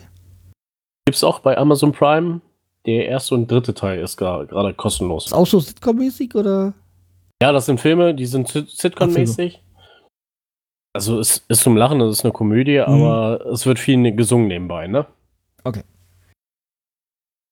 Gibt 1.06 1.16
es 1.16 1.24
auch 1.24 1.40
bei 1.40 1.58
Amazon 1.58 1.92
Prime. 1.92 2.42
Der 2.88 3.06
erste 3.08 3.36
und 3.36 3.50
dritte 3.50 3.76
Teil 3.76 4.00
ist 4.00 4.18
gerade 4.18 4.74
kostenlos. 4.74 5.28
Ist 5.28 5.34
auch 5.34 5.46
so 5.46 5.60
Sitcom-mäßig 5.60 6.34
oder? 6.36 6.74
Ja, 7.42 7.52
das 7.52 7.68
sind 7.68 7.80
Filme, 7.80 8.16
die 8.16 8.26
sind 8.26 8.48
Sit- 8.48 8.70
Sitcom-mäßig. 8.70 9.60
Also 10.94 11.20
es 11.20 11.44
ist 11.48 11.62
zum 11.62 11.78
Lachen, 11.78 12.00
das 12.00 12.12
ist 12.18 12.26
eine 12.26 12.34
Komödie, 12.34 12.80
aber 12.80 13.46
es 13.52 13.66
wird 13.66 13.78
viel 13.80 14.12
gesungen 14.16 14.48
nebenbei, 14.48 14.88
ne? 14.88 15.06
Okay. 15.64 15.84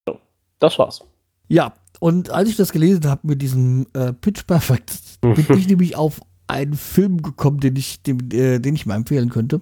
So, 0.07 0.19
das 0.57 0.77
war's. 0.79 1.03
Ja, 1.47 1.73
und 1.99 2.31
als 2.31 2.49
ich 2.49 2.55
das 2.57 2.71
gelesen 2.71 3.07
habe 3.07 3.21
mit 3.27 3.41
diesem 3.41 3.87
äh, 3.93 4.13
Pitch 4.13 4.45
Perfect, 4.47 4.99
bin 5.21 5.57
ich 5.57 5.67
nämlich 5.67 5.95
auf 5.95 6.19
einen 6.49 6.73
Film 6.73 7.21
gekommen, 7.21 7.59
den 7.59 7.75
ich, 7.75 8.01
den, 8.01 8.31
äh, 8.31 8.59
den 8.59 8.75
ich 8.75 8.85
mal 8.85 8.95
empfehlen 8.95 9.29
könnte. 9.29 9.61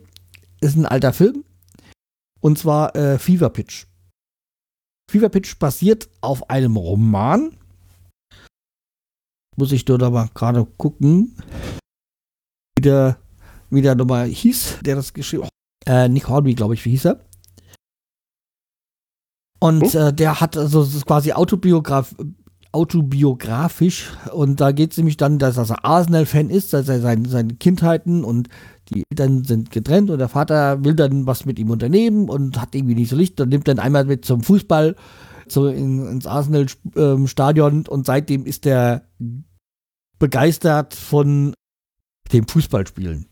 Ist 0.62 0.76
ein 0.76 0.86
alter 0.86 1.14
Film. 1.14 1.44
Und 2.40 2.58
zwar 2.58 2.96
äh, 2.96 3.20
Fever 3.20 3.50
Pitch. 3.50 3.86
Fever 5.10 5.30
Pitch 5.30 5.58
basiert 5.60 6.10
auf 6.22 6.50
einem 6.50 6.78
Roman. 6.78 7.58
Muss 9.56 9.72
ich 9.72 9.86
dort 9.86 10.04
aber 10.04 10.30
gerade 10.34 10.66
gucken, 10.66 11.36
wie 12.78 12.82
der, 12.82 13.18
wie 13.70 13.82
der 13.82 13.96
nochmal 13.96 14.28
hieß, 14.28 14.80
der 14.82 14.96
das 14.96 15.14
geschrieben 15.14 15.46
hat. 15.46 15.50
Äh, 15.86 16.10
Nick 16.10 16.28
Hornby, 16.28 16.54
glaube 16.54 16.74
ich, 16.74 16.86
wie 16.86 16.92
hieß 16.92 17.06
er. 17.06 17.26
Und 19.60 19.96
äh, 19.96 20.14
der 20.14 20.40
hat 20.40 20.56
also 20.56 20.86
quasi 21.02 21.34
autobiograf 21.34 22.16
autobiografisch 22.78 24.12
und 24.32 24.62
da 24.62 24.72
geht 24.72 24.92
es 24.92 24.98
nämlich 24.98 25.18
dann, 25.18 25.40
dass 25.40 25.58
er 25.58 25.84
Arsenal-Fan 25.84 26.52
ist, 26.52 26.74
dass 26.74 26.88
er 26.88 27.02
sein, 27.02 27.26
seine 27.26 27.56
Kindheiten 27.56 28.24
und 28.24 28.50
die 28.90 29.04
Eltern 29.10 29.44
sind 29.44 29.72
getrennt 29.72 30.12
und 30.12 30.20
der 30.20 30.30
Vater 30.30 30.86
will 30.86 30.94
dann 30.94 31.26
was 31.26 31.46
mit 31.46 31.58
ihm 31.58 31.72
unternehmen 31.72 32.30
und 32.30 32.62
hat 32.62 32.76
irgendwie 32.76 32.94
nicht 32.94 33.10
so 33.10 33.16
Licht 33.16 33.42
und 33.42 33.50
nimmt 33.50 33.68
dann 33.68 33.80
einmal 33.80 34.06
mit 34.06 34.26
zum 34.26 34.44
Fußball 34.44 34.96
so 35.48 35.68
in, 35.68 36.06
ins 36.08 36.28
Arsenal-Stadion 36.28 37.88
und 37.88 38.06
seitdem 38.06 38.46
ist 38.46 38.68
er 38.68 39.08
begeistert 40.20 40.94
von 40.94 41.56
dem 42.32 42.48
Fußballspielen. 42.48 43.28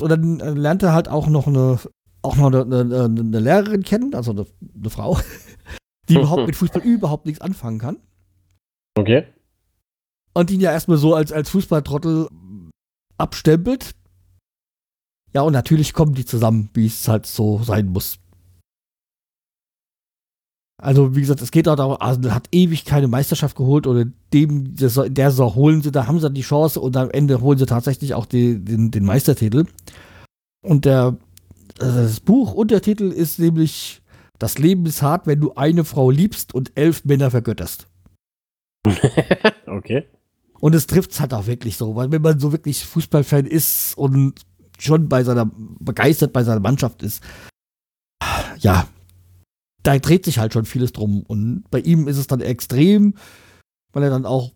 Und 0.00 0.08
dann 0.08 0.40
äh, 0.40 0.50
lernt 0.50 0.82
er 0.82 0.92
halt 0.92 1.08
auch 1.08 1.28
noch 1.28 1.46
eine 1.46 1.78
auch 2.22 2.36
noch 2.36 2.46
eine, 2.46 2.80
eine, 2.80 3.04
eine 3.04 3.38
Lehrerin 3.38 3.82
kennen, 3.82 4.14
also 4.14 4.32
eine, 4.32 4.46
eine 4.74 4.90
Frau, 4.90 5.18
die 6.14 6.20
überhaupt 6.20 6.46
mit 6.46 6.56
Fußball 6.56 6.82
überhaupt 6.82 7.26
nichts 7.26 7.40
anfangen 7.40 7.78
kann. 7.78 7.96
Okay. 8.96 9.26
Und 10.32 10.50
ihn 10.50 10.60
ja 10.60 10.72
erstmal 10.72 10.98
so 10.98 11.14
als, 11.14 11.32
als 11.32 11.50
Fußballtrottel 11.50 12.28
abstempelt. 13.18 13.94
Ja, 15.32 15.42
und 15.42 15.52
natürlich 15.52 15.92
kommen 15.92 16.14
die 16.14 16.24
zusammen, 16.24 16.70
wie 16.74 16.86
es 16.86 17.08
halt 17.08 17.26
so 17.26 17.62
sein 17.62 17.86
muss. 17.86 18.18
Also, 20.82 21.14
wie 21.16 21.20
gesagt, 21.20 21.40
es 21.40 21.50
geht 21.50 21.68
auch 21.68 21.76
darum, 21.76 21.96
Arsenal 21.98 22.34
hat 22.34 22.48
ewig 22.52 22.84
keine 22.84 23.08
Meisterschaft 23.08 23.56
geholt 23.56 23.86
oder 23.86 24.04
dem, 24.32 24.76
das, 24.76 25.00
der 25.06 25.30
Saison 25.30 25.54
holen 25.54 25.82
sie, 25.82 25.92
da 25.92 26.06
haben 26.06 26.20
sie 26.20 26.30
die 26.30 26.42
Chance 26.42 26.80
und 26.80 26.96
am 26.96 27.10
Ende 27.10 27.40
holen 27.40 27.58
sie 27.58 27.66
tatsächlich 27.66 28.14
auch 28.14 28.26
die, 28.26 28.62
den, 28.62 28.90
den 28.90 29.04
Meistertitel. 29.04 29.66
Und 30.62 30.84
der, 30.84 31.16
also 31.78 32.02
das 32.02 32.20
Buch 32.20 32.54
Untertitel 32.54 33.10
ist 33.10 33.38
nämlich 33.38 34.02
Das 34.38 34.58
Leben 34.58 34.86
ist 34.86 35.02
hart, 35.02 35.26
wenn 35.26 35.40
du 35.40 35.54
eine 35.54 35.84
Frau 35.84 36.10
liebst 36.10 36.54
und 36.54 36.72
elf 36.74 37.04
Männer 37.04 37.30
vergötterst. 37.30 37.86
okay. 39.66 40.06
Und 40.60 40.74
es 40.74 40.86
trifft 40.86 41.12
es 41.12 41.20
halt 41.20 41.34
auch 41.34 41.46
wirklich 41.46 41.76
so, 41.76 41.94
weil 41.94 42.10
wenn 42.10 42.22
man 42.22 42.38
so 42.38 42.52
wirklich 42.52 42.84
Fußballfan 42.84 43.46
ist 43.46 43.96
und 43.96 44.40
schon 44.78 45.08
bei 45.08 45.22
seiner, 45.22 45.50
begeistert 45.54 46.32
bei 46.32 46.42
seiner 46.42 46.60
Mannschaft 46.60 47.02
ist, 47.02 47.22
ja, 48.58 48.88
da 49.82 49.98
dreht 49.98 50.24
sich 50.24 50.38
halt 50.38 50.52
schon 50.52 50.64
vieles 50.64 50.92
drum. 50.92 51.22
Und 51.22 51.64
bei 51.70 51.80
ihm 51.80 52.08
ist 52.08 52.16
es 52.16 52.26
dann 52.26 52.40
extrem, 52.40 53.14
weil 53.92 54.02
er 54.02 54.10
dann 54.10 54.26
auch 54.26 54.52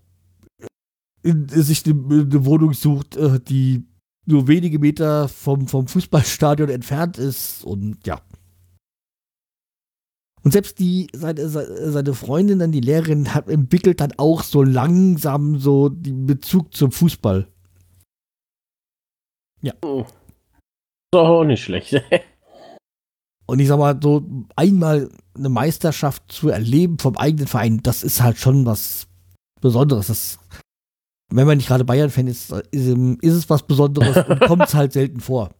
in, 1.22 1.48
sich 1.48 1.84
eine, 1.86 2.22
eine 2.22 2.44
Wohnung 2.44 2.72
sucht, 2.72 3.16
äh, 3.16 3.38
die 3.40 3.86
nur 4.26 4.48
wenige 4.48 4.78
Meter 4.78 5.28
vom, 5.28 5.68
vom 5.68 5.88
Fußballstadion 5.88 6.68
entfernt 6.68 7.18
ist 7.18 7.64
und 7.64 8.06
ja. 8.06 8.20
Und 10.48 10.52
selbst 10.52 10.78
die, 10.78 11.08
seine, 11.12 11.46
seine 11.46 12.14
Freundin, 12.14 12.58
dann 12.58 12.72
die 12.72 12.80
Lehrerin, 12.80 13.34
hat, 13.34 13.50
entwickelt 13.50 14.00
dann 14.00 14.14
auch 14.16 14.42
so 14.42 14.62
langsam 14.62 15.58
so 15.58 15.90
den 15.90 16.24
Bezug 16.24 16.72
zum 16.72 16.90
Fußball. 16.90 17.46
Ist 21.12 21.18
auch 21.18 21.44
nicht 21.44 21.62
schlecht. 21.62 21.92
Und 23.46 23.58
ich 23.58 23.68
sag 23.68 23.78
mal, 23.78 24.00
so 24.02 24.24
einmal 24.56 25.10
eine 25.34 25.50
Meisterschaft 25.50 26.32
zu 26.32 26.48
erleben 26.48 26.98
vom 26.98 27.18
eigenen 27.18 27.46
Verein, 27.46 27.82
das 27.82 28.02
ist 28.02 28.22
halt 28.22 28.38
schon 28.38 28.64
was 28.64 29.06
Besonderes. 29.60 30.06
Das, 30.06 30.38
wenn 31.30 31.46
man 31.46 31.58
nicht 31.58 31.68
gerade 31.68 31.84
Bayern-Fan 31.84 32.26
ist, 32.26 32.50
ist, 32.70 32.88
ist 33.20 33.34
es 33.34 33.50
was 33.50 33.66
Besonderes 33.66 34.26
und 34.26 34.40
kommt 34.46 34.64
es 34.64 34.72
halt 34.72 34.94
selten 34.94 35.20
vor. 35.20 35.50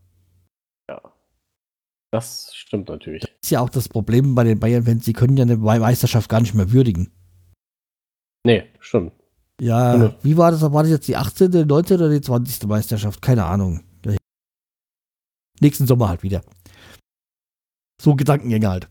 Das 2.11 2.54
stimmt 2.54 2.88
natürlich. 2.88 3.22
Das 3.22 3.30
ist 3.42 3.50
ja 3.50 3.61
auch 3.61 3.70
das 3.70 3.88
Problem 3.88 4.34
bei 4.34 4.44
den 4.44 4.59
Bayern-Fans, 4.61 5.04
sie 5.04 5.12
können 5.12 5.36
ja 5.36 5.42
eine 5.42 5.56
Meisterschaft 5.56 6.28
gar 6.28 6.40
nicht 6.40 6.54
mehr 6.54 6.72
würdigen. 6.72 7.11
Nee, 8.46 8.64
stimmt. 8.80 9.12
Ja, 9.61 9.96
Ja. 9.96 10.14
wie 10.22 10.36
war 10.36 10.50
das? 10.52 10.62
War 10.62 10.82
das 10.82 10.90
jetzt 10.90 11.09
die 11.09 11.16
18., 11.16 11.66
19. 11.66 11.96
oder 11.96 12.11
die 12.11 12.20
20. 12.20 12.66
Meisterschaft? 12.68 13.20
Keine 13.20 13.44
Ahnung. 13.44 13.82
Nächsten 15.61 15.88
Sommer 15.88 16.09
halt 16.09 16.22
wieder. 16.22 16.42
So 18.00 18.14
Gedankengänge 18.14 18.68
halt. 18.68 18.88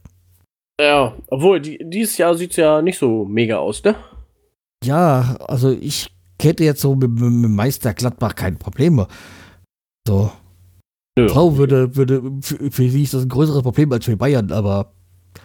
Ja, 0.82 1.18
obwohl, 1.28 1.62
die, 1.62 1.80
dieses 1.90 2.18
Jahr 2.18 2.36
sieht 2.36 2.52
es 2.52 2.58
ja 2.58 2.82
nicht 2.82 2.98
so 3.00 3.24
mega 3.24 3.56
aus, 3.58 3.82
ne? 3.84 3.96
Ja, 4.84 5.38
also 5.48 5.72
ich 5.72 6.14
hätte 6.42 6.66
jetzt 6.66 6.82
so 6.82 6.94
mit, 6.96 7.10
mit, 7.10 7.32
mit 7.32 7.50
Meister 7.52 7.94
Gladbach 7.94 8.36
keine 8.36 8.58
Probleme. 8.58 9.08
So, 10.06 10.30
Nö. 11.18 11.28
Frau 11.30 11.58
würde, 11.58 11.96
würde, 11.96 12.22
für, 12.42 12.70
für 12.70 12.90
sie 12.90 13.02
ist 13.02 13.16
das 13.16 13.24
ein 13.24 13.30
größeres 13.30 13.64
Problem 13.64 13.92
als 13.92 14.06
für 14.06 14.16
Bayern, 14.16 14.52
aber 14.52 14.94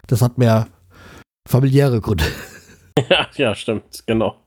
das 0.05 0.21
hat 0.21 0.37
mehr 0.37 0.67
familiäre 1.47 1.99
Gründe. 1.99 2.25
ja, 3.09 3.27
ja, 3.35 3.55
stimmt, 3.55 4.03
genau. 4.05 4.37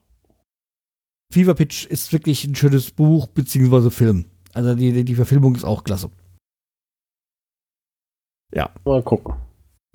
Fever 1.33 1.55
Pitch 1.55 1.85
ist 1.87 2.13
wirklich 2.13 2.45
ein 2.45 2.55
schönes 2.55 2.93
Buch 2.93 3.27
beziehungsweise 3.27 3.91
Film. 3.91 4.27
Also 4.55 4.77
die, 4.77 5.05
die 5.05 5.15
Verfilmung 5.17 5.57
ist 5.57 5.65
auch 5.65 5.83
klasse. 5.83 6.11
Ja. 8.55 8.71
Mal 8.85 9.03
gucken. 9.03 9.35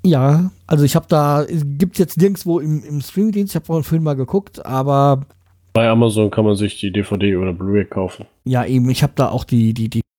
Ja, 0.03 0.51
also 0.67 0.84
ich 0.84 0.95
habe 0.97 1.05
da, 1.07 1.45
gibt 1.47 1.93
es 1.93 1.99
jetzt 1.99 2.17
nirgendwo 2.17 2.59
im, 2.59 2.84
im 2.84 2.99
Streamingdienst, 2.99 3.53
ich 3.53 3.55
habe 3.55 3.65
vorhin 3.65 3.86
Film 3.86 4.03
mal 4.03 4.15
geguckt, 4.15 4.65
aber. 4.65 5.25
Bei 5.71 5.88
Amazon 5.88 6.29
kann 6.29 6.43
man 6.43 6.55
sich 6.55 6.77
die 6.77 6.91
DVD 6.91 7.38
oder 7.38 7.53
Blu-ray 7.53 7.86
kaufen. 7.86 8.25
Ja, 8.43 8.65
eben, 8.65 8.89
ich 8.89 9.01
habe 9.01 9.13
da 9.15 9.29
auch 9.29 9.45
die, 9.45 9.73
die, 9.73 9.89
die, 9.89 10.01
die 10.01 10.11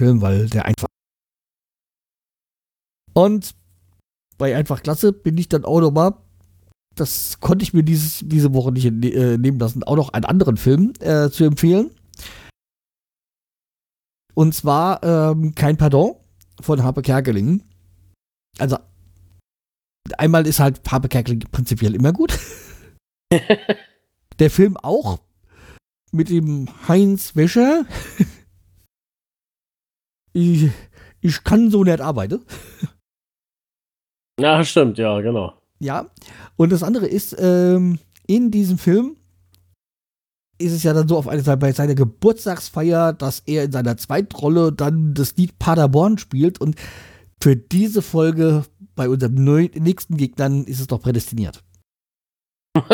Film, 0.00 0.22
weil 0.22 0.48
der 0.48 0.64
einfach. 0.64 0.88
Und 3.12 3.54
bei 4.38 4.56
einfach 4.56 4.82
klasse 4.82 5.12
bin 5.12 5.36
ich 5.36 5.50
dann 5.50 5.66
auch 5.66 5.80
nochmal, 5.80 6.14
das 6.94 7.38
konnte 7.40 7.64
ich 7.64 7.74
mir 7.74 7.82
dieses, 7.82 8.20
diese 8.26 8.54
Woche 8.54 8.72
nicht 8.72 8.86
äh, 8.86 9.36
nehmen 9.36 9.58
lassen, 9.58 9.82
auch 9.82 9.96
noch 9.96 10.14
einen 10.14 10.24
anderen 10.24 10.56
Film 10.56 10.94
äh, 11.00 11.28
zu 11.28 11.44
empfehlen. 11.44 11.90
Und 14.32 14.54
zwar 14.54 15.02
ähm, 15.02 15.54
Kein 15.54 15.76
Pardon 15.76 16.14
von 16.62 16.82
Harpe 16.82 17.02
Kerkeling. 17.02 17.62
Also 18.58 18.78
einmal 20.16 20.46
ist 20.46 20.60
halt 20.60 20.80
Harpe 20.90 21.08
Kerkeling 21.08 21.40
prinzipiell 21.52 21.94
immer 21.94 22.14
gut. 22.14 22.38
Der 24.38 24.50
Film 24.50 24.78
auch 24.78 25.20
mit 26.10 26.30
dem 26.30 26.68
Heinz 26.88 27.36
Wäscher. 27.36 27.84
Ich, 30.32 30.70
ich 31.20 31.44
kann 31.44 31.70
so 31.70 31.84
nicht 31.84 32.00
arbeiten. 32.00 32.44
Ja, 34.40 34.64
stimmt, 34.64 34.98
ja, 34.98 35.20
genau. 35.20 35.54
Ja, 35.80 36.10
und 36.56 36.72
das 36.72 36.82
andere 36.82 37.06
ist, 37.06 37.36
ähm, 37.38 37.98
in 38.26 38.50
diesem 38.50 38.78
Film 38.78 39.16
ist 40.58 40.72
es 40.72 40.82
ja 40.82 40.92
dann 40.92 41.08
so 41.08 41.16
auf 41.16 41.26
eine 41.26 41.42
Seite 41.42 41.58
bei 41.58 41.72
seiner 41.72 41.94
Geburtstagsfeier, 41.94 43.12
dass 43.12 43.40
er 43.40 43.64
in 43.64 43.72
seiner 43.72 43.96
Zweitrolle 43.96 44.72
dann 44.72 45.14
das 45.14 45.36
Lied 45.36 45.58
Paderborn 45.58 46.18
spielt 46.18 46.60
und 46.60 46.76
für 47.42 47.56
diese 47.56 48.02
Folge 48.02 48.64
bei 48.94 49.08
unserem 49.08 49.34
nächsten 49.34 50.18
Gegnern 50.18 50.64
ist 50.64 50.80
es 50.80 50.86
doch 50.86 51.00
prädestiniert. 51.00 51.64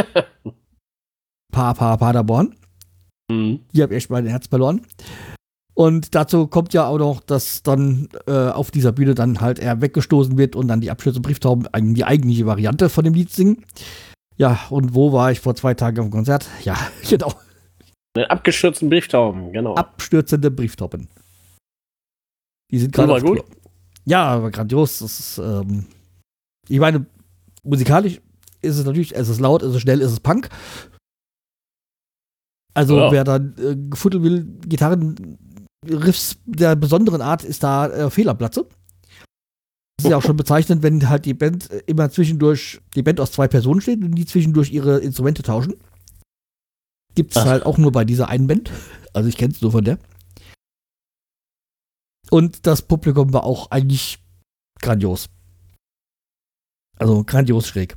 pa, 1.53 1.75
pa, 1.75 1.97
Paderborn. 1.97 2.55
Mhm. 3.29 3.61
Hier 3.73 3.83
habe 3.83 3.95
ich 3.95 4.05
echt 4.05 4.11
mein 4.11 4.27
Herz 4.27 4.47
verloren. 4.47 4.87
Und 5.77 6.15
dazu 6.15 6.47
kommt 6.47 6.73
ja 6.73 6.87
auch 6.87 6.97
noch, 6.97 7.21
dass 7.21 7.63
dann 7.63 8.09
äh, 8.27 8.33
auf 8.33 8.71
dieser 8.71 8.93
Bühne 8.93 9.15
dann 9.15 9.43
halt 9.43 9.59
er 9.59 9.83
weggestoßen 9.83 10.39
wird 10.39 10.57
und 10.57 10.69
dann 10.69 10.81
die 10.81 10.91
Abschüsse 10.91 11.21
Brieftauben 11.21 11.69
die 11.95 12.05
eigentliche 12.05 12.47
Variante 12.47 12.89
von 12.89 13.05
dem 13.05 13.13
Lied 13.13 13.31
singen. 13.31 13.63
Ja, 14.39 14.59
und 14.71 14.95
wo 14.95 15.13
war 15.13 15.33
ich 15.33 15.41
vor 15.41 15.55
zwei 15.55 15.75
Tagen 15.75 15.99
auf 15.99 16.07
dem 16.07 16.13
Konzert? 16.13 16.49
Ja, 16.65 16.79
genau. 17.09 17.31
Den 18.17 18.25
abgestürzten 18.25 18.89
Brieftauben, 18.89 19.53
genau. 19.53 19.75
Abstürzende 19.75 20.51
Brieftauben. 20.51 21.09
Die 22.71 22.79
sind 22.79 22.95
gerade. 22.95 23.21
gut? 23.21 23.45
Ja, 24.07 24.25
aber 24.25 24.51
grandios. 24.51 25.01
Das 25.01 25.21
ist, 25.21 25.39
ähm, 25.39 25.85
ich 26.69 26.81
meine, 26.81 27.05
musikalisch 27.65 28.23
ist 28.63 28.79
es 28.79 28.87
natürlich, 28.87 29.15
es 29.15 29.29
ist 29.29 29.41
laut, 29.41 29.63
es 29.63 29.75
ist 29.75 29.83
schnell, 29.83 30.01
es 30.01 30.13
ist 30.13 30.23
Punk. 30.23 30.49
Also, 32.73 32.97
ja. 32.97 33.13
wer 33.13 33.25
dann 33.25 33.55
äh, 33.59 33.77
gefutteln 33.91 34.23
will, 34.23 34.47
Gitarren 34.67 35.39
Riffs 35.89 36.39
der 36.45 36.77
besonderen 36.77 37.23
Art 37.23 37.45
ist 37.45 37.63
da 37.63 37.89
äh, 37.89 38.11
Fehlerplatze. 38.11 38.67
Das 39.97 40.05
ist 40.05 40.11
ja 40.11 40.17
auch 40.19 40.23
schon 40.23 40.37
bezeichnend, 40.37 40.83
wenn 40.83 41.09
halt 41.09 41.25
die 41.25 41.35
Band 41.35 41.71
äh, 41.71 41.83
immer 41.87 42.11
zwischendurch, 42.11 42.81
die 42.95 43.03
Band 43.03 43.21
aus 43.21 43.33
zwei 43.33 43.49
Personen 43.49 43.81
steht 43.81 44.03
und 44.03 44.15
die 44.15 44.27
zwischendurch 44.27 44.71
ihre 44.71 44.99
Instrumente 44.99 45.43
tauschen. 45.43 45.75
Gibt 47.15 47.35
es 47.35 47.45
halt 47.45 47.65
auch 47.65 47.79
nur 47.79 47.93
bei 47.93 48.05
dieser 48.05 48.29
einen 48.29 48.47
Band. 48.47 48.71
Also 49.15 49.29
ich 49.29 49.39
kenne 49.39 49.55
es 49.55 49.63
nur 49.63 49.73
von 49.73 49.85
der. 49.85 49.99
Und 52.31 52.67
das 52.67 52.83
Publikum 52.83 53.33
war 53.33 53.45
auch 53.45 53.71
eigentlich 53.71 54.19
grandios. 54.81 55.29
Also 56.99 57.25
grandios 57.25 57.69
schräg. 57.69 57.97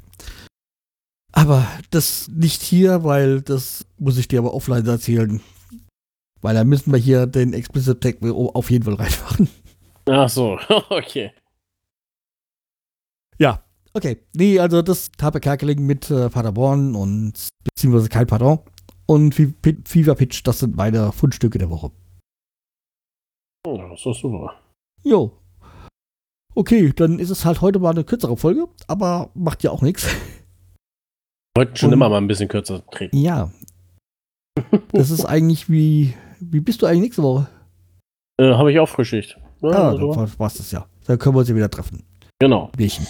Aber 1.32 1.68
das 1.90 2.28
nicht 2.30 2.62
hier, 2.62 3.04
weil 3.04 3.42
das 3.42 3.86
muss 3.98 4.18
ich 4.18 4.28
dir 4.28 4.40
aber 4.40 4.54
offline 4.54 4.86
erzählen. 4.86 5.42
Weil 6.42 6.56
da 6.56 6.64
müssen 6.64 6.92
wir 6.92 7.00
hier 7.00 7.26
den 7.26 7.54
Explicit 7.54 8.02
Tag 8.02 8.24
auf 8.24 8.72
jeden 8.72 8.86
Fall 8.86 8.96
reinmachen. 8.96 9.50
Ach 10.06 10.30
so, 10.30 10.58
okay. 10.90 11.32
Ja, 13.38 13.64
okay. 13.94 14.18
Nee, 14.34 14.60
also 14.60 14.82
das 14.82 15.12
Tape 15.12 15.40
Kerkeling 15.40 15.86
mit 15.86 16.10
äh, 16.10 16.30
Paderborn 16.30 16.96
und 16.96 17.50
beziehungsweise 17.64 18.10
kein 18.10 18.28
Pardon 18.28 18.60
und 19.06 19.34
Fever 19.34 20.16
Pitch, 20.16 20.42
das 20.46 20.60
sind 20.60 20.76
meine 20.76 21.12
Fundstücke 21.12 21.58
der 21.58 21.70
Woche. 21.70 21.92
Oh, 23.66 23.78
das 23.78 24.06
ist 24.06 24.22
super. 24.22 24.56
Jo. 25.04 25.38
Okay, 26.56 26.92
dann 26.96 27.20
ist 27.20 27.30
es 27.30 27.46
halt 27.46 27.62
heute 27.62 27.80
mal 27.80 27.92
eine 27.92 28.04
kürzere 28.04 28.38
Folge, 28.38 28.68
aber 28.88 29.32
macht 29.34 29.64
ja 29.64 29.72
auch 29.72 29.82
nichts. 29.82 30.08
Wollten 31.56 31.76
schon 31.76 31.88
und, 31.90 31.94
immer 31.94 32.10
mal 32.10 32.18
ein 32.18 32.28
bisschen 32.28 32.48
kürzer 32.48 32.86
treten. 32.88 33.18
Ja. 33.18 33.52
Das 34.92 35.10
ist 35.10 35.26
eigentlich 35.26 35.70
wie 35.70 36.14
wie 36.40 36.60
bist 36.60 36.82
du 36.82 36.86
eigentlich 36.86 37.02
nächste 37.02 37.24
Woche? 37.24 37.48
Äh, 38.38 38.54
Habe 38.54 38.72
ich 38.72 38.80
auch 38.80 38.90
Frühschicht. 38.90 39.38
Ja, 39.62 39.70
ah, 39.70 39.90
also. 39.90 40.14
dann 40.14 40.30
passt 40.32 40.60
das 40.60 40.72
ja. 40.72 40.88
Dann 41.06 41.20
können 41.20 41.36
wir 41.36 41.40
uns 41.40 41.50
ja 41.50 41.56
wieder 41.56 41.70
treffen. 41.70 42.04
Genau. 42.40 42.72
Bierchen. 42.78 43.06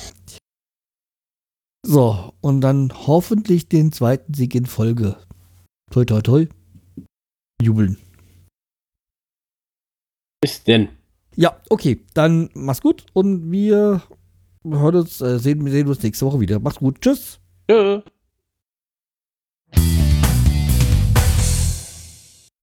So, 1.86 2.34
und 2.42 2.62
dann 2.62 2.92
hoffentlich 3.08 3.70
den 3.70 3.92
zweiten 3.92 4.34
Sieg 4.34 4.56
in 4.56 4.66
Folge. 4.66 5.18
Toi, 5.92 6.06
toi, 6.06 6.22
toi. 6.22 6.48
Jubeln. 7.62 7.98
Bis 10.42 10.64
denn. 10.64 10.90
Ja, 11.36 11.60
okay. 11.70 12.06
Dann 12.14 12.50
mach's 12.54 12.82
gut 12.82 13.06
und 13.14 13.52
wir 13.52 14.02
hören 14.64 14.96
uns, 14.96 15.22
äh, 15.22 15.40
sehen, 15.40 15.66
sehen 15.70 15.88
uns 15.88 16.04
nächste 16.04 16.26
Woche 16.26 16.40
wieder. 16.40 16.60
Mach's 16.60 16.78
gut. 16.78 17.02
Tschüss. 17.02 17.40
Tschüss. 17.70 18.04